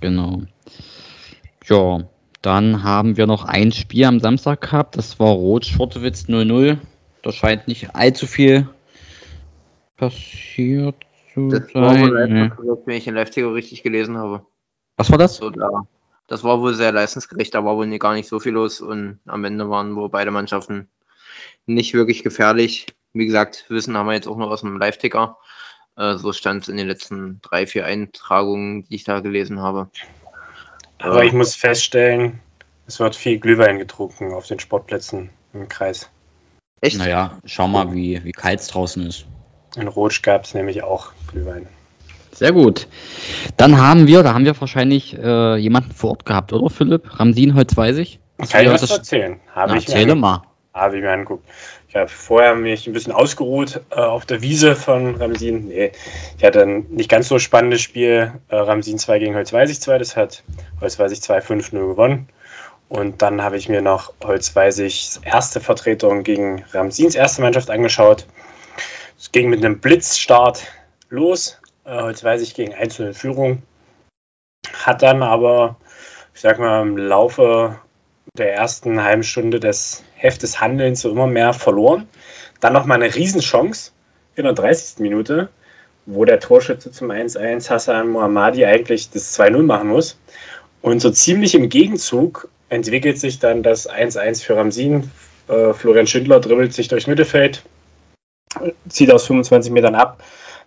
Genau. 0.00 0.42
Ja, 1.66 2.04
dann 2.42 2.82
haben 2.82 3.16
wir 3.16 3.26
noch 3.26 3.44
ein 3.44 3.72
Spiel 3.72 4.04
am 4.04 4.18
Samstag 4.20 4.60
gehabt. 4.60 4.96
Das 4.96 5.18
war 5.20 5.28
Rot-Schwartewitz 5.28 6.24
0-0. 6.24 6.78
Da 7.22 7.32
scheint 7.32 7.68
nicht 7.68 7.94
allzu 7.94 8.26
viel 8.26 8.68
passiert 9.96 10.96
zu 11.32 11.48
das 11.48 11.70
sein. 11.72 12.12
War 12.12 12.26
nee. 12.26 12.50
wenn 12.84 12.96
ich 12.96 13.06
in 13.06 13.14
Live-Ticker 13.14 13.54
richtig 13.54 13.84
gelesen 13.84 14.18
habe. 14.18 14.44
Was 14.96 15.10
war 15.10 15.18
das? 15.18 15.36
So, 15.36 15.50
da, 15.50 15.86
das 16.32 16.44
war 16.44 16.62
wohl 16.62 16.72
sehr 16.72 16.92
leistungsgerecht, 16.92 17.54
da 17.54 17.62
war 17.62 17.76
wohl 17.76 17.98
gar 17.98 18.14
nicht 18.14 18.26
so 18.26 18.40
viel 18.40 18.52
los 18.52 18.80
und 18.80 19.20
am 19.26 19.44
Ende 19.44 19.68
waren 19.68 19.94
wohl 19.96 20.08
beide 20.08 20.30
Mannschaften 20.30 20.88
nicht 21.66 21.92
wirklich 21.92 22.22
gefährlich. 22.22 22.86
Wie 23.12 23.26
gesagt, 23.26 23.66
Wissen 23.68 23.98
haben 23.98 24.06
wir 24.06 24.14
jetzt 24.14 24.26
auch 24.26 24.38
noch 24.38 24.48
aus 24.48 24.62
dem 24.62 24.78
Live-Ticker. 24.78 25.36
Äh, 25.98 26.16
so 26.16 26.32
stand 26.32 26.62
es 26.62 26.68
in 26.70 26.78
den 26.78 26.88
letzten 26.88 27.42
drei, 27.42 27.66
vier 27.66 27.84
Eintragungen, 27.84 28.84
die 28.84 28.94
ich 28.94 29.04
da 29.04 29.20
gelesen 29.20 29.60
habe. 29.60 29.90
Aber 31.00 31.22
ich 31.22 31.34
muss 31.34 31.54
feststellen, 31.54 32.40
es 32.86 32.98
wird 32.98 33.14
viel 33.14 33.38
Glühwein 33.38 33.78
getrunken 33.78 34.32
auf 34.32 34.46
den 34.46 34.58
Sportplätzen 34.58 35.28
im 35.52 35.68
Kreis. 35.68 36.08
Echt? 36.80 36.96
Naja, 36.96 37.38
schau 37.44 37.68
mal, 37.68 37.92
wie, 37.92 38.24
wie 38.24 38.32
kalt 38.32 38.60
es 38.60 38.68
draußen 38.68 39.06
ist. 39.06 39.26
In 39.76 39.86
Rotsch 39.86 40.22
gab 40.22 40.44
es 40.44 40.54
nämlich 40.54 40.82
auch 40.82 41.12
Glühwein. 41.30 41.68
Sehr 42.32 42.52
gut. 42.52 42.88
Dann 43.56 43.78
haben 43.78 44.06
wir, 44.06 44.22
da 44.22 44.34
haben 44.34 44.44
wir 44.44 44.58
wahrscheinlich 44.58 45.16
äh, 45.18 45.56
jemanden 45.56 45.92
vor 45.92 46.10
Ort 46.10 46.24
gehabt, 46.24 46.52
oder 46.52 46.70
Philipp? 46.70 47.20
Ramsin 47.20 47.54
Holzweisig? 47.54 48.18
Kann 48.50 48.64
ich 48.64 48.72
was 48.72 48.90
erzählen? 48.90 49.38
Habe 49.54 49.78
ich 49.78 49.86
erzähle 49.86 50.14
mal. 50.14 50.42
Habe 50.74 50.96
ich 50.96 51.02
mir 51.02 51.10
angeguckt. 51.10 51.46
Ich 51.88 51.96
habe 51.96 52.08
vorher 52.08 52.54
mich 52.54 52.86
ein 52.86 52.94
bisschen 52.94 53.12
ausgeruht 53.12 53.82
äh, 53.90 53.96
auf 53.96 54.24
der 54.24 54.40
Wiese 54.40 54.74
von 54.74 55.16
Ramsin. 55.16 55.68
Nee, 55.68 55.92
ich 56.38 56.42
hatte 56.42 56.62
ein 56.62 56.86
nicht 56.88 57.10
ganz 57.10 57.28
so 57.28 57.38
spannendes 57.38 57.82
Spiel. 57.82 58.32
Äh, 58.48 58.56
Ramsin 58.56 58.98
2 58.98 59.18
gegen 59.18 59.34
Holzweisig 59.34 59.82
2. 59.82 59.98
Das 59.98 60.16
hat 60.16 60.42
Holzweisig 60.80 61.20
2 61.20 61.40
5-0 61.40 61.72
gewonnen. 61.72 62.28
Und 62.88 63.22
dann 63.22 63.42
habe 63.42 63.56
ich 63.56 63.68
mir 63.68 63.82
noch 63.82 64.12
Holzweisigs 64.24 65.20
erste 65.24 65.60
Vertretung 65.60 66.22
gegen 66.24 66.64
Ramsins 66.72 67.14
erste 67.14 67.42
Mannschaft 67.42 67.70
angeschaut. 67.70 68.26
Es 69.18 69.30
ging 69.32 69.50
mit 69.50 69.64
einem 69.64 69.78
Blitzstart 69.78 70.66
los. 71.10 71.58
Äh, 71.84 72.00
Holzweisig 72.00 72.54
gegen 72.54 72.74
einzelne 72.74 73.14
Führung. 73.14 73.62
Hat 74.72 75.02
dann 75.02 75.22
aber, 75.22 75.76
ich 76.34 76.40
sag 76.40 76.58
mal, 76.58 76.82
im 76.82 76.96
Laufe 76.96 77.78
der 78.36 78.54
ersten 78.54 79.02
halben 79.02 79.24
Stunde 79.24 79.60
des 79.60 80.04
Heftes 80.14 80.60
Handelns 80.60 81.00
so 81.00 81.10
immer 81.10 81.26
mehr 81.26 81.52
verloren. 81.52 82.08
Dann 82.60 82.72
nochmal 82.72 83.02
eine 83.02 83.14
Riesenchance 83.14 83.90
in 84.36 84.44
der 84.44 84.52
30. 84.52 85.00
Minute, 85.00 85.48
wo 86.06 86.24
der 86.24 86.40
Torschütze 86.40 86.90
zum 86.92 87.10
1-1 87.10 87.68
Hassan 87.68 88.08
Mohammadi 88.08 88.64
eigentlich 88.64 89.10
das 89.10 89.38
2-0 89.38 89.62
machen 89.62 89.88
muss. 89.88 90.16
Und 90.80 91.00
so 91.00 91.10
ziemlich 91.10 91.54
im 91.54 91.68
Gegenzug 91.68 92.48
entwickelt 92.68 93.18
sich 93.18 93.38
dann 93.38 93.62
das 93.62 93.90
1-1 93.90 94.44
für 94.44 94.56
Ramsin. 94.56 95.10
Äh, 95.48 95.74
Florian 95.74 96.06
Schindler 96.06 96.40
dribbelt 96.40 96.72
sich 96.72 96.88
durchs 96.88 97.06
Mittelfeld, 97.06 97.62
zieht 98.88 99.12
aus 99.12 99.26
25 99.26 99.72
Metern 99.72 99.94
ab. 99.94 100.22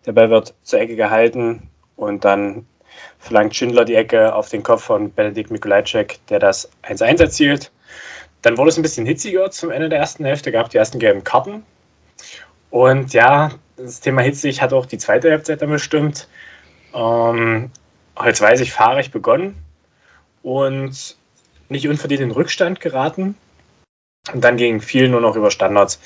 Der 0.06 0.14
Ball 0.14 0.30
wird 0.30 0.54
zur 0.64 0.80
Ecke 0.80 0.96
gehalten 0.96 1.70
und 1.96 2.26
dann 2.26 2.66
verlangt 3.20 3.56
Schindler 3.56 3.86
die 3.86 3.96
Ecke 3.96 4.34
auf 4.34 4.50
den 4.50 4.64
Kopf 4.64 4.84
von 4.84 5.12
Benedikt 5.12 5.52
Mikulajczyk, 5.52 6.20
der 6.28 6.40
das 6.40 6.70
1-1 6.84 7.22
erzielt. 7.22 7.72
Dann 8.42 8.58
wurde 8.58 8.70
es 8.70 8.78
ein 8.78 8.84
bisschen 8.84 9.06
hitziger 9.06 9.50
zum 9.50 9.72
Ende 9.72 9.90
der 9.90 10.00
ersten 10.00 10.24
Hälfte, 10.26 10.52
gab 10.52 10.70
die 10.70 10.78
ersten 10.78 11.00
gelben 11.00 11.24
Karten. 11.24 11.66
Und 12.70 13.14
ja, 13.14 13.52
das 13.78 14.00
Thema 14.00 14.22
hitzig 14.22 14.62
hat 14.62 14.74
auch 14.74 14.86
die 14.86 14.98
zweite 14.98 15.32
Halbzeit 15.32 15.62
dann 15.62 15.70
bestimmt. 15.70 16.28
Ähm, 16.94 17.72
jetzt 18.24 18.42
weiß 18.42 18.62
ich, 18.62 18.72
fahrig 18.72 19.12
begonnen 19.12 19.58
und 20.44 21.18
nicht 21.70 21.88
unverdient 21.88 22.22
in 22.22 22.32
Rückstand 22.32 22.80
geraten. 22.80 23.36
Und 24.34 24.44
dann 24.44 24.58
ging 24.58 24.82
viel 24.82 25.10
nur 25.10 25.22
noch 25.22 25.36
über 25.36 25.52
Standards. 25.52 26.00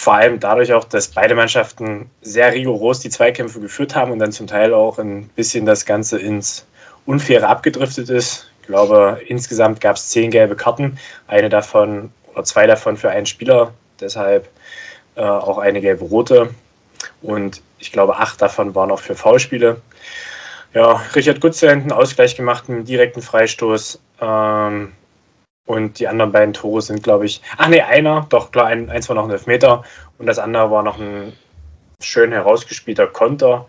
Vor 0.00 0.14
allem 0.14 0.40
dadurch 0.40 0.72
auch, 0.72 0.84
dass 0.84 1.08
beide 1.08 1.34
Mannschaften 1.34 2.10
sehr 2.22 2.54
rigoros 2.54 3.00
die 3.00 3.10
Zweikämpfe 3.10 3.60
geführt 3.60 3.94
haben 3.94 4.12
und 4.12 4.18
dann 4.18 4.32
zum 4.32 4.46
Teil 4.46 4.72
auch 4.72 4.98
ein 4.98 5.28
bisschen 5.36 5.66
das 5.66 5.84
Ganze 5.84 6.18
ins 6.18 6.64
Unfaire 7.04 7.46
abgedriftet 7.46 8.08
ist. 8.08 8.50
Ich 8.62 8.68
glaube, 8.68 9.20
insgesamt 9.26 9.82
gab 9.82 9.96
es 9.96 10.08
zehn 10.08 10.30
gelbe 10.30 10.56
Karten, 10.56 10.98
eine 11.26 11.50
davon 11.50 12.10
oder 12.32 12.44
zwei 12.44 12.66
davon 12.66 12.96
für 12.96 13.10
einen 13.10 13.26
Spieler, 13.26 13.74
deshalb 14.00 14.48
äh, 15.16 15.20
auch 15.20 15.58
eine 15.58 15.82
gelbe 15.82 16.06
rote. 16.06 16.48
Und 17.20 17.60
ich 17.78 17.92
glaube, 17.92 18.16
acht 18.16 18.40
davon 18.40 18.74
waren 18.74 18.90
auch 18.90 19.00
für 19.00 19.14
Foulspiele. 19.14 19.82
Ja, 20.72 21.02
Richard 21.14 21.42
Gutze 21.42 21.68
hat 21.68 21.76
einen 21.76 21.92
Ausgleich 21.92 22.36
gemacht, 22.36 22.70
einen 22.70 22.86
direkten 22.86 23.20
Freistoß. 23.20 24.00
Ähm, 24.22 24.92
und 25.70 26.00
die 26.00 26.08
anderen 26.08 26.32
beiden 26.32 26.52
Tore 26.52 26.82
sind, 26.82 27.04
glaube 27.04 27.26
ich, 27.26 27.40
ach 27.56 27.68
nee, 27.68 27.80
einer, 27.80 28.26
doch 28.28 28.50
klar, 28.50 28.66
ein, 28.66 28.90
eins 28.90 29.08
war 29.08 29.14
noch 29.14 29.24
ein 29.24 29.30
Elfmeter 29.30 29.84
und 30.18 30.26
das 30.26 30.40
andere 30.40 30.68
war 30.68 30.82
noch 30.82 30.98
ein 30.98 31.32
schön 32.02 32.32
herausgespielter 32.32 33.06
Konter, 33.06 33.66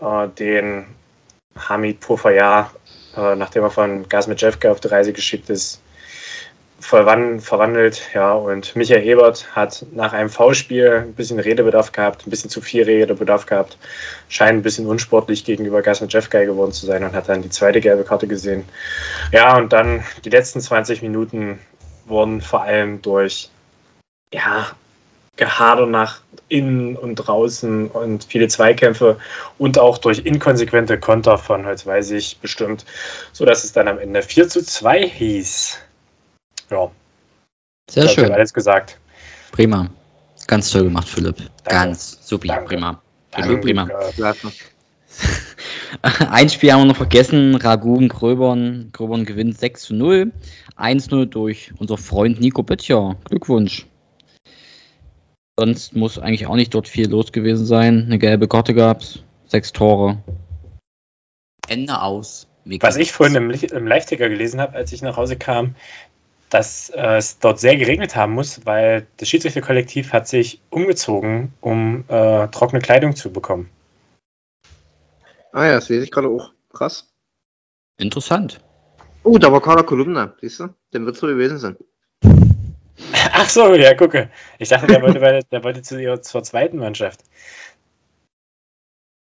äh, 0.00 0.28
den 0.28 0.86
Hamid 1.58 1.98
Pofaya, 1.98 2.70
äh, 3.16 3.34
nachdem 3.34 3.64
er 3.64 3.70
von 3.70 4.08
Gazmetjevka 4.08 4.70
auf 4.70 4.78
die 4.78 4.86
Reise 4.86 5.12
geschickt 5.12 5.50
ist, 5.50 5.82
verwandelt. 6.78 8.02
Ja, 8.14 8.34
und 8.34 8.76
Michael 8.76 9.06
Ebert 9.06 9.56
hat 9.56 9.84
nach 9.92 10.12
einem 10.12 10.28
V-Spiel 10.28 11.04
ein 11.06 11.14
bisschen 11.14 11.40
Redebedarf 11.40 11.92
gehabt, 11.92 12.26
ein 12.26 12.30
bisschen 12.30 12.50
zu 12.50 12.60
viel 12.60 12.84
Redebedarf 12.84 13.46
gehabt, 13.46 13.78
scheint 14.28 14.58
ein 14.58 14.62
bisschen 14.62 14.86
unsportlich 14.86 15.44
gegenüber 15.44 15.82
Gazmetjevka 15.82 16.44
geworden 16.44 16.72
zu 16.72 16.86
sein 16.86 17.04
und 17.04 17.14
hat 17.14 17.28
dann 17.28 17.42
die 17.42 17.50
zweite 17.50 17.80
gelbe 17.80 18.04
Karte 18.04 18.26
gesehen. 18.26 18.64
Ja, 19.32 19.56
und 19.56 19.72
dann 19.72 20.04
die 20.24 20.30
letzten 20.30 20.60
20 20.60 21.02
Minuten 21.02 21.58
wurden 22.06 22.40
vor 22.40 22.62
allem 22.62 23.02
durch 23.02 23.50
ja, 24.32 24.66
Gehader 25.36 25.86
nach 25.86 26.20
innen 26.48 26.96
und 26.96 27.16
draußen 27.16 27.88
und 27.88 28.24
viele 28.24 28.48
Zweikämpfe 28.48 29.18
und 29.58 29.78
auch 29.78 29.98
durch 29.98 30.20
inkonsequente 30.20 30.98
Konter 30.98 31.38
von 31.38 31.66
Holzweisig 31.66 32.38
bestimmt, 32.40 32.84
sodass 33.32 33.64
es 33.64 33.72
dann 33.72 33.88
am 33.88 33.98
Ende 33.98 34.22
4 34.22 34.48
zu 34.48 34.64
2 34.64 35.08
hieß. 35.08 35.78
Ja. 36.70 36.90
Sehr 37.90 38.04
das 38.04 38.12
schön. 38.12 38.32
Alles 38.32 38.52
gesagt. 38.52 38.98
Prima. 39.52 39.88
Ganz 40.46 40.70
toll 40.70 40.84
gemacht, 40.84 41.08
Philipp. 41.08 41.36
Danke. 41.36 41.50
Ganz 41.64 42.18
super. 42.26 42.48
Danke. 42.48 42.64
Prima. 42.66 43.02
Danke. 43.30 43.58
Prima. 43.58 43.88
Ein 46.30 46.48
Spiel 46.48 46.72
haben 46.72 46.80
wir 46.82 46.86
noch 46.86 46.96
vergessen. 46.96 47.54
Ragun 47.54 48.08
Gröbern. 48.08 48.90
Gröbern 48.92 49.24
gewinnt 49.24 49.58
6 49.58 49.82
zu 49.82 49.94
0. 49.94 50.32
1-0 50.76 51.26
durch 51.26 51.72
unser 51.78 51.96
Freund 51.96 52.40
Nico 52.40 52.62
Böttcher. 52.62 53.16
Glückwunsch. 53.24 53.86
Sonst 55.58 55.96
muss 55.96 56.18
eigentlich 56.18 56.46
auch 56.46 56.56
nicht 56.56 56.74
dort 56.74 56.86
viel 56.86 57.08
los 57.08 57.32
gewesen 57.32 57.64
sein. 57.64 58.04
Eine 58.04 58.18
gelbe 58.18 58.46
Karte 58.46 58.74
gab's. 58.74 59.20
Sechs 59.46 59.72
Tore. 59.72 60.18
Ende 61.68 62.00
aus. 62.00 62.46
Was 62.80 62.96
ich 62.96 63.12
vorhin 63.12 63.36
im, 63.36 63.50
im 63.50 63.86
Live-Ticker 63.86 64.28
gelesen 64.28 64.60
habe, 64.60 64.74
als 64.74 64.92
ich 64.92 65.00
nach 65.00 65.16
Hause 65.16 65.36
kam, 65.36 65.76
dass 66.56 66.88
äh, 66.88 67.18
es 67.18 67.38
dort 67.38 67.60
sehr 67.60 67.76
geregnet 67.76 68.16
haben 68.16 68.32
muss, 68.32 68.64
weil 68.64 69.06
das 69.18 69.28
Schiedsrichterkollektiv 69.28 70.14
hat 70.14 70.26
sich 70.26 70.62
umgezogen, 70.70 71.52
um 71.60 72.04
äh, 72.08 72.48
trockene 72.48 72.80
Kleidung 72.80 73.14
zu 73.14 73.30
bekommen. 73.30 73.68
Ah 75.52 75.66
ja, 75.66 75.72
das 75.72 75.86
sehe 75.86 76.00
ich 76.00 76.10
gerade 76.10 76.28
auch. 76.28 76.52
Krass. 76.72 77.12
Interessant. 77.98 78.58
Oh, 79.22 79.36
da 79.36 79.52
war 79.52 79.60
Carla 79.60 79.82
Kolumna, 79.82 80.34
siehst 80.40 80.60
du? 80.60 80.68
Dem 80.94 81.04
wird 81.04 81.16
so 81.16 81.26
gewesen 81.26 81.58
sein. 81.58 81.76
Ach 83.34 83.50
so, 83.50 83.74
ja, 83.74 83.92
gucke. 83.92 84.30
Ich 84.58 84.70
dachte, 84.70 84.86
der 84.86 85.02
wollte, 85.02 85.20
bei, 85.20 85.40
der 85.40 85.62
wollte 85.62 85.82
zu 85.82 86.00
ihrer, 86.00 86.22
zur 86.22 86.42
zweiten 86.42 86.78
Mannschaft. 86.78 87.20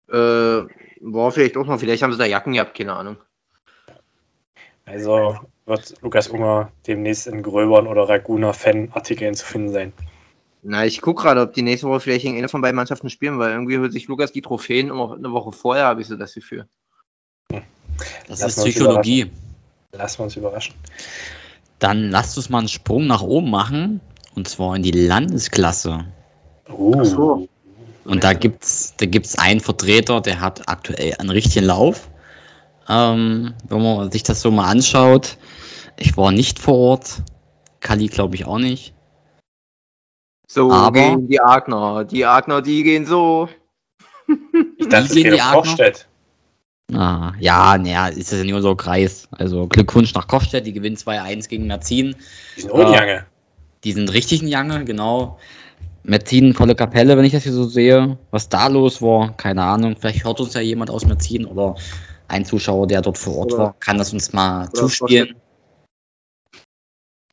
Äh, 0.10 0.14
war 0.16 1.32
vielleicht 1.32 1.58
auch 1.58 1.66
noch, 1.66 1.80
vielleicht 1.80 2.04
haben 2.04 2.12
sie 2.12 2.20
da 2.20 2.26
Jacken 2.26 2.54
gehabt, 2.54 2.78
keine 2.78 2.94
Ahnung. 2.94 3.18
Also 4.86 5.36
wird 5.66 5.96
Lukas 6.02 6.28
Unger 6.28 6.72
demnächst 6.86 7.28
in 7.28 7.42
Gröbern 7.42 7.88
oder 7.88 8.08
Raguna 8.08 8.54
Fan-Artikeln 8.54 9.34
zu 9.34 9.46
finden 9.46 9.72
sein. 9.72 9.94
Na, 10.62 10.86
ich 10.86 11.02
gucke 11.02 11.24
gerade, 11.24 11.42
ob 11.42 11.54
die 11.54 11.62
nächste 11.62 11.88
Woche 11.88 12.00
vielleicht 12.00 12.24
gegen 12.24 12.38
eine 12.38 12.50
von 12.50 12.62
beiden 12.62 12.76
Mannschaften 12.76 13.10
spielen, 13.10 13.38
weil 13.40 13.52
irgendwie 13.52 13.78
holt 13.78 13.94
sich 13.94 14.08
Lukas 14.08 14.32
die 14.32 14.42
Trophäen 14.42 14.90
immer 14.90 15.14
eine 15.16 15.32
Woche 15.32 15.52
vorher, 15.52 15.86
habe 15.86 16.02
ich 16.02 16.08
so 16.08 16.16
das 16.16 16.34
Gefühl. 16.34 16.68
Das 18.28 18.42
Lassen 18.42 18.46
ist 18.46 18.66
Psychologie. 18.66 19.32
Lassen 19.92 20.20
wir 20.20 20.24
uns 20.26 20.36
überraschen. 20.36 20.76
Dann 21.80 22.10
lasst 22.10 22.38
uns 22.38 22.50
mal 22.50 22.60
einen 22.60 22.68
Sprung 22.68 23.08
nach 23.08 23.22
oben 23.22 23.50
machen. 23.50 24.02
Und 24.36 24.48
zwar 24.48 24.76
in 24.76 24.84
die 24.84 24.92
Landesklasse. 24.92 26.06
Ach 26.68 27.06
so. 27.06 27.48
Und 28.04 28.24
da 28.24 28.34
gibt's, 28.34 28.94
da 28.98 29.06
gibt's 29.06 29.38
einen 29.38 29.62
Vertreter, 29.62 30.22
der 30.22 30.42
hat 30.42 30.68
aktuell 30.68 31.16
einen 31.16 31.30
richtigen 31.30 31.66
Lauf. 31.66 32.10
Ähm, 32.88 33.54
wenn 33.68 33.82
man 33.82 34.12
sich 34.12 34.24
das 34.24 34.42
so 34.42 34.52
mal 34.52 34.70
anschaut, 34.70 35.38
ich 35.98 36.16
war 36.18 36.32
nicht 36.32 36.60
vor 36.60 36.76
Ort. 36.78 37.22
Kali 37.80 38.08
glaube 38.08 38.36
ich 38.36 38.46
auch 38.46 38.60
nicht. 38.60 38.94
So 40.48 40.72
Aber- 40.72 40.92
gehen 41.00 41.28
die 41.28 41.40
Agner. 41.42 42.04
Die 42.04 42.26
Agner, 42.26 42.62
die 42.62 42.84
gehen 42.84 43.06
so. 43.06 43.50
Ich 44.78 44.88
dachte, 44.88 45.06
es 45.10 45.14
gehen 45.14 45.34
die 45.34 45.42
Agner? 45.42 45.64
Vorstedt. 45.64 46.08
Ah, 46.94 47.34
ja, 47.40 47.78
naja, 47.80 48.10
ist 48.10 48.32
das 48.32 48.40
ja 48.40 48.46
nur 48.46 48.62
so 48.62 48.76
Kreis. 48.76 49.28
Also 49.32 49.68
Glückwunsch 49.68 50.14
nach 50.14 50.28
Kochstedt, 50.28 50.68
die 50.68 50.74
gewinnen 50.74 50.96
2-1 50.96 51.50
gegen 51.50 51.66
Merzin. 51.66 52.16
Die 52.56 52.62
sind 52.62 52.72
ohne. 52.72 52.92
Jange. 52.94 53.26
Die 53.84 53.92
sind 53.92 54.14
richtig 54.14 54.44
in 54.44 54.48
Jange, 54.48 54.86
genau. 54.86 55.40
Merzin 56.04 56.54
volle 56.54 56.76
Kapelle, 56.76 57.18
wenn 57.18 57.26
ich 57.26 57.32
das 57.34 57.44
hier 57.44 57.54
so 57.54 57.64
sehe. 57.64 58.18
Was 58.30 58.50
da 58.50 58.68
los 58.68 59.02
war, 59.02 59.36
keine 59.36 59.64
Ahnung. 59.64 59.96
Vielleicht 60.00 60.24
hört 60.24 60.40
uns 60.40 60.54
ja 60.54 60.62
jemand 60.62 60.92
aus 60.92 61.06
Merzin 61.06 61.46
oder 61.46 61.76
ein 62.28 62.46
Zuschauer, 62.46 62.88
der 62.88 63.02
dort 63.02 63.18
vor 63.18 63.38
Ort 63.38 63.54
Oder- 63.54 63.64
war, 63.64 63.74
kann 63.80 63.98
das 63.98 64.14
uns 64.14 64.34
mal 64.34 64.64
oder 64.64 64.74
zuspielen. 64.74 65.36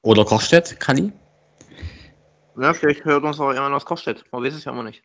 Oder 0.02 0.24
Kochstedt, 0.24 0.78
Kali? 0.80 1.12
Ja, 2.60 2.74
vielleicht 2.74 3.04
hört 3.04 3.24
uns 3.24 3.40
auch 3.40 3.52
jemand 3.52 3.74
aus 3.74 3.84
Kochstedt. 3.84 4.24
Man 4.32 4.42
weiß 4.42 4.54
es 4.54 4.64
ja 4.64 4.72
immer 4.72 4.82
nicht. 4.82 5.02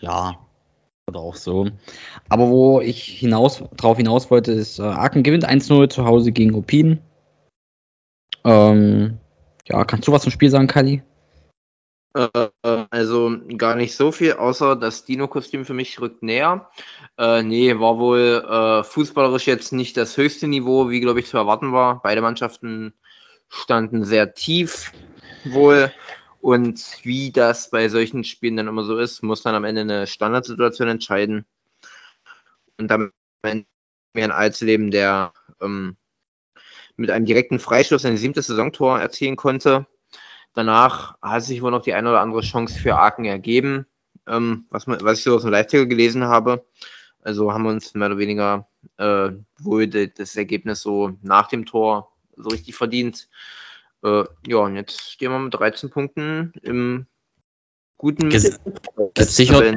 Ja, 0.00 0.36
oder 1.06 1.20
auch 1.20 1.36
so. 1.36 1.68
Aber 2.28 2.48
wo 2.48 2.80
ich 2.80 3.04
hinaus, 3.04 3.62
drauf 3.76 3.98
hinaus 3.98 4.30
wollte, 4.30 4.52
ist, 4.52 4.78
äh, 4.78 4.82
Aachen 4.82 5.22
gewinnt 5.22 5.44
1-0 5.46 5.88
zu 5.88 6.04
Hause 6.06 6.32
gegen 6.32 6.54
Opin. 6.54 7.00
Ähm, 8.44 9.18
ja, 9.66 9.84
kannst 9.84 10.08
du 10.08 10.12
was 10.12 10.22
zum 10.22 10.32
Spiel 10.32 10.50
sagen, 10.50 10.66
Kali? 10.66 11.02
Äh, 12.14 12.48
also 12.90 13.36
gar 13.56 13.76
nicht 13.76 13.94
so 13.94 14.10
viel, 14.12 14.32
außer 14.34 14.76
das 14.76 15.04
Dino-Kostüm 15.04 15.64
für 15.64 15.74
mich 15.74 16.00
rückt 16.00 16.22
näher. 16.22 16.70
Äh, 17.18 17.42
nee, 17.42 17.78
war 17.78 17.98
wohl 17.98 18.44
äh, 18.48 18.84
fußballerisch 18.84 19.46
jetzt 19.46 19.72
nicht 19.72 19.96
das 19.96 20.16
höchste 20.16 20.48
Niveau, 20.48 20.90
wie 20.90 21.00
glaube 21.00 21.20
ich 21.20 21.26
zu 21.26 21.36
erwarten 21.36 21.72
war. 21.72 22.02
Beide 22.02 22.22
Mannschaften 22.22 22.94
standen 23.48 24.04
sehr 24.04 24.34
tief 24.34 24.92
wohl. 25.44 25.92
Und 26.40 26.82
wie 27.02 27.32
das 27.32 27.70
bei 27.70 27.88
solchen 27.88 28.24
Spielen 28.24 28.56
dann 28.56 28.68
immer 28.68 28.84
so 28.84 28.98
ist, 28.98 29.22
muss 29.22 29.42
dann 29.42 29.54
am 29.54 29.64
Ende 29.64 29.82
eine 29.82 30.06
Standardsituation 30.06 30.88
entscheiden. 30.88 31.44
Und 32.78 32.88
dann 32.88 33.12
mir 33.42 34.24
ein 34.24 34.32
Alsleben, 34.32 34.90
der 34.90 35.32
ähm, 35.60 35.96
mit 36.96 37.10
einem 37.10 37.26
direkten 37.26 37.58
Freistoß 37.58 38.04
ein 38.06 38.16
siebtes 38.16 38.46
Saisontor 38.46 38.98
erzielen 39.00 39.36
konnte. 39.36 39.86
Danach 40.54 41.16
hat 41.22 41.44
sich 41.44 41.62
wohl 41.62 41.70
noch 41.70 41.82
die 41.82 41.94
eine 41.94 42.10
oder 42.10 42.20
andere 42.20 42.40
Chance 42.40 42.78
für 42.78 42.96
Aachen 42.96 43.24
ergeben, 43.24 43.86
ähm, 44.26 44.66
was, 44.70 44.86
man, 44.86 45.00
was 45.02 45.18
ich 45.18 45.24
so 45.24 45.36
aus 45.36 45.42
dem 45.42 45.50
Live-Ticker 45.50 45.86
gelesen 45.86 46.24
habe. 46.24 46.66
Also 47.22 47.52
haben 47.52 47.64
wir 47.64 47.70
uns 47.70 47.94
mehr 47.94 48.08
oder 48.08 48.18
weniger 48.18 48.66
äh, 48.96 49.30
wohl 49.58 49.86
das 49.86 50.36
Ergebnis 50.36 50.80
so 50.82 51.12
nach 51.22 51.48
dem 51.48 51.66
Tor 51.66 52.12
so 52.36 52.48
richtig 52.48 52.74
verdient. 52.74 53.28
Äh, 54.02 54.24
ja, 54.46 54.56
und 54.58 54.76
jetzt 54.76 55.12
stehen 55.12 55.30
wir 55.30 55.38
mit 55.38 55.54
13 55.54 55.90
Punkten 55.90 56.52
im 56.62 57.06
guten 57.98 58.30
Ges- 58.30 58.58
gesichert-. 59.14 59.76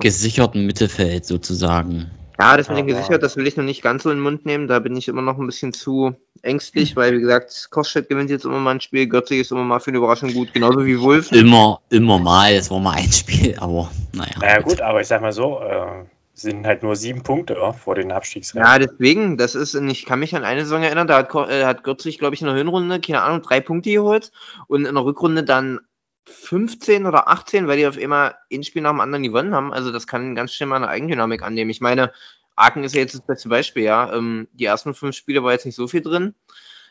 Gesicherten 0.00 0.66
Mittelfeld 0.66 1.24
sozusagen. 1.24 2.10
Ja, 2.38 2.56
das 2.56 2.68
mit 2.68 2.78
dem 2.78 2.86
Aber- 2.86 2.94
gesichert, 2.94 3.22
das 3.22 3.36
will 3.36 3.46
ich 3.46 3.56
noch 3.56 3.64
nicht 3.64 3.82
ganz 3.82 4.02
so 4.02 4.10
in 4.10 4.18
den 4.18 4.22
Mund 4.22 4.44
nehmen. 4.44 4.68
Da 4.68 4.78
bin 4.78 4.96
ich 4.96 5.08
immer 5.08 5.22
noch 5.22 5.38
ein 5.38 5.46
bisschen 5.46 5.72
zu 5.72 6.14
ängstlich, 6.42 6.94
weil, 6.96 7.14
wie 7.14 7.20
gesagt, 7.20 7.68
Koststedt 7.70 8.08
gewinnt 8.08 8.30
jetzt 8.30 8.44
immer 8.44 8.58
mal 8.58 8.72
ein 8.72 8.80
Spiel, 8.80 9.06
Götzig 9.08 9.40
ist 9.40 9.52
immer 9.52 9.64
mal 9.64 9.80
für 9.80 9.88
eine 9.88 9.98
Überraschung 9.98 10.32
gut, 10.32 10.52
genauso 10.52 10.84
wie 10.84 11.00
Wolf. 11.00 11.32
Immer, 11.32 11.80
immer 11.90 12.18
mal. 12.18 12.54
Das 12.54 12.70
war 12.70 12.78
mal 12.78 12.96
ein 12.96 13.10
Spiel, 13.10 13.56
aber 13.58 13.90
naja. 14.12 14.34
Naja, 14.40 14.60
gut, 14.60 14.80
aber 14.80 15.00
ich 15.00 15.08
sag 15.08 15.22
mal 15.22 15.32
so, 15.32 15.60
äh, 15.60 16.04
sind 16.34 16.66
halt 16.66 16.82
nur 16.82 16.94
sieben 16.96 17.22
Punkte 17.22 17.54
ja, 17.54 17.72
vor 17.72 17.94
den 17.94 18.12
Abstiegsrennen. 18.12 18.68
Ja, 18.68 18.78
deswegen, 18.78 19.38
das 19.38 19.54
ist, 19.54 19.74
ich 19.74 20.04
kann 20.04 20.18
mich 20.18 20.36
an 20.36 20.44
eine 20.44 20.60
Saison 20.60 20.82
erinnern, 20.82 21.06
da 21.06 21.16
hat, 21.16 21.34
äh, 21.48 21.64
hat 21.64 21.82
Götzig, 21.82 22.18
glaube 22.18 22.34
ich, 22.34 22.42
in 22.42 22.46
der 22.46 22.56
Hinrunde, 22.56 23.00
keine 23.00 23.22
Ahnung, 23.22 23.40
drei 23.40 23.60
Punkte 23.60 23.90
geholt 23.90 24.30
und 24.68 24.84
in 24.84 24.94
der 24.94 25.04
Rückrunde 25.04 25.44
dann 25.44 25.80
15 26.28 27.06
oder 27.06 27.28
18, 27.28 27.68
weil 27.68 27.78
die 27.78 27.86
auf 27.86 27.96
immer 27.96 28.34
ein 28.52 28.64
Spiel 28.64 28.82
nach 28.82 28.90
dem 28.90 29.00
anderen 29.00 29.22
gewonnen 29.22 29.54
haben. 29.54 29.72
Also 29.72 29.92
das 29.92 30.06
kann 30.06 30.34
ganz 30.34 30.52
schnell 30.52 30.68
mal 30.68 30.76
eine 30.76 30.88
Eigendynamik 30.88 31.42
annehmen. 31.42 31.70
Ich 31.70 31.80
meine, 31.80 32.12
Aachen 32.56 32.84
ist 32.84 32.94
ja 32.94 33.02
jetzt 33.02 33.14
das 33.14 33.20
beste 33.20 33.48
Beispiel, 33.48 33.84
ja. 33.84 34.12
Ähm, 34.12 34.48
die 34.52 34.64
ersten 34.64 34.94
fünf 34.94 35.14
Spiele 35.14 35.42
war 35.44 35.52
jetzt 35.52 35.66
nicht 35.66 35.76
so 35.76 35.86
viel 35.86 36.02
drin, 36.02 36.34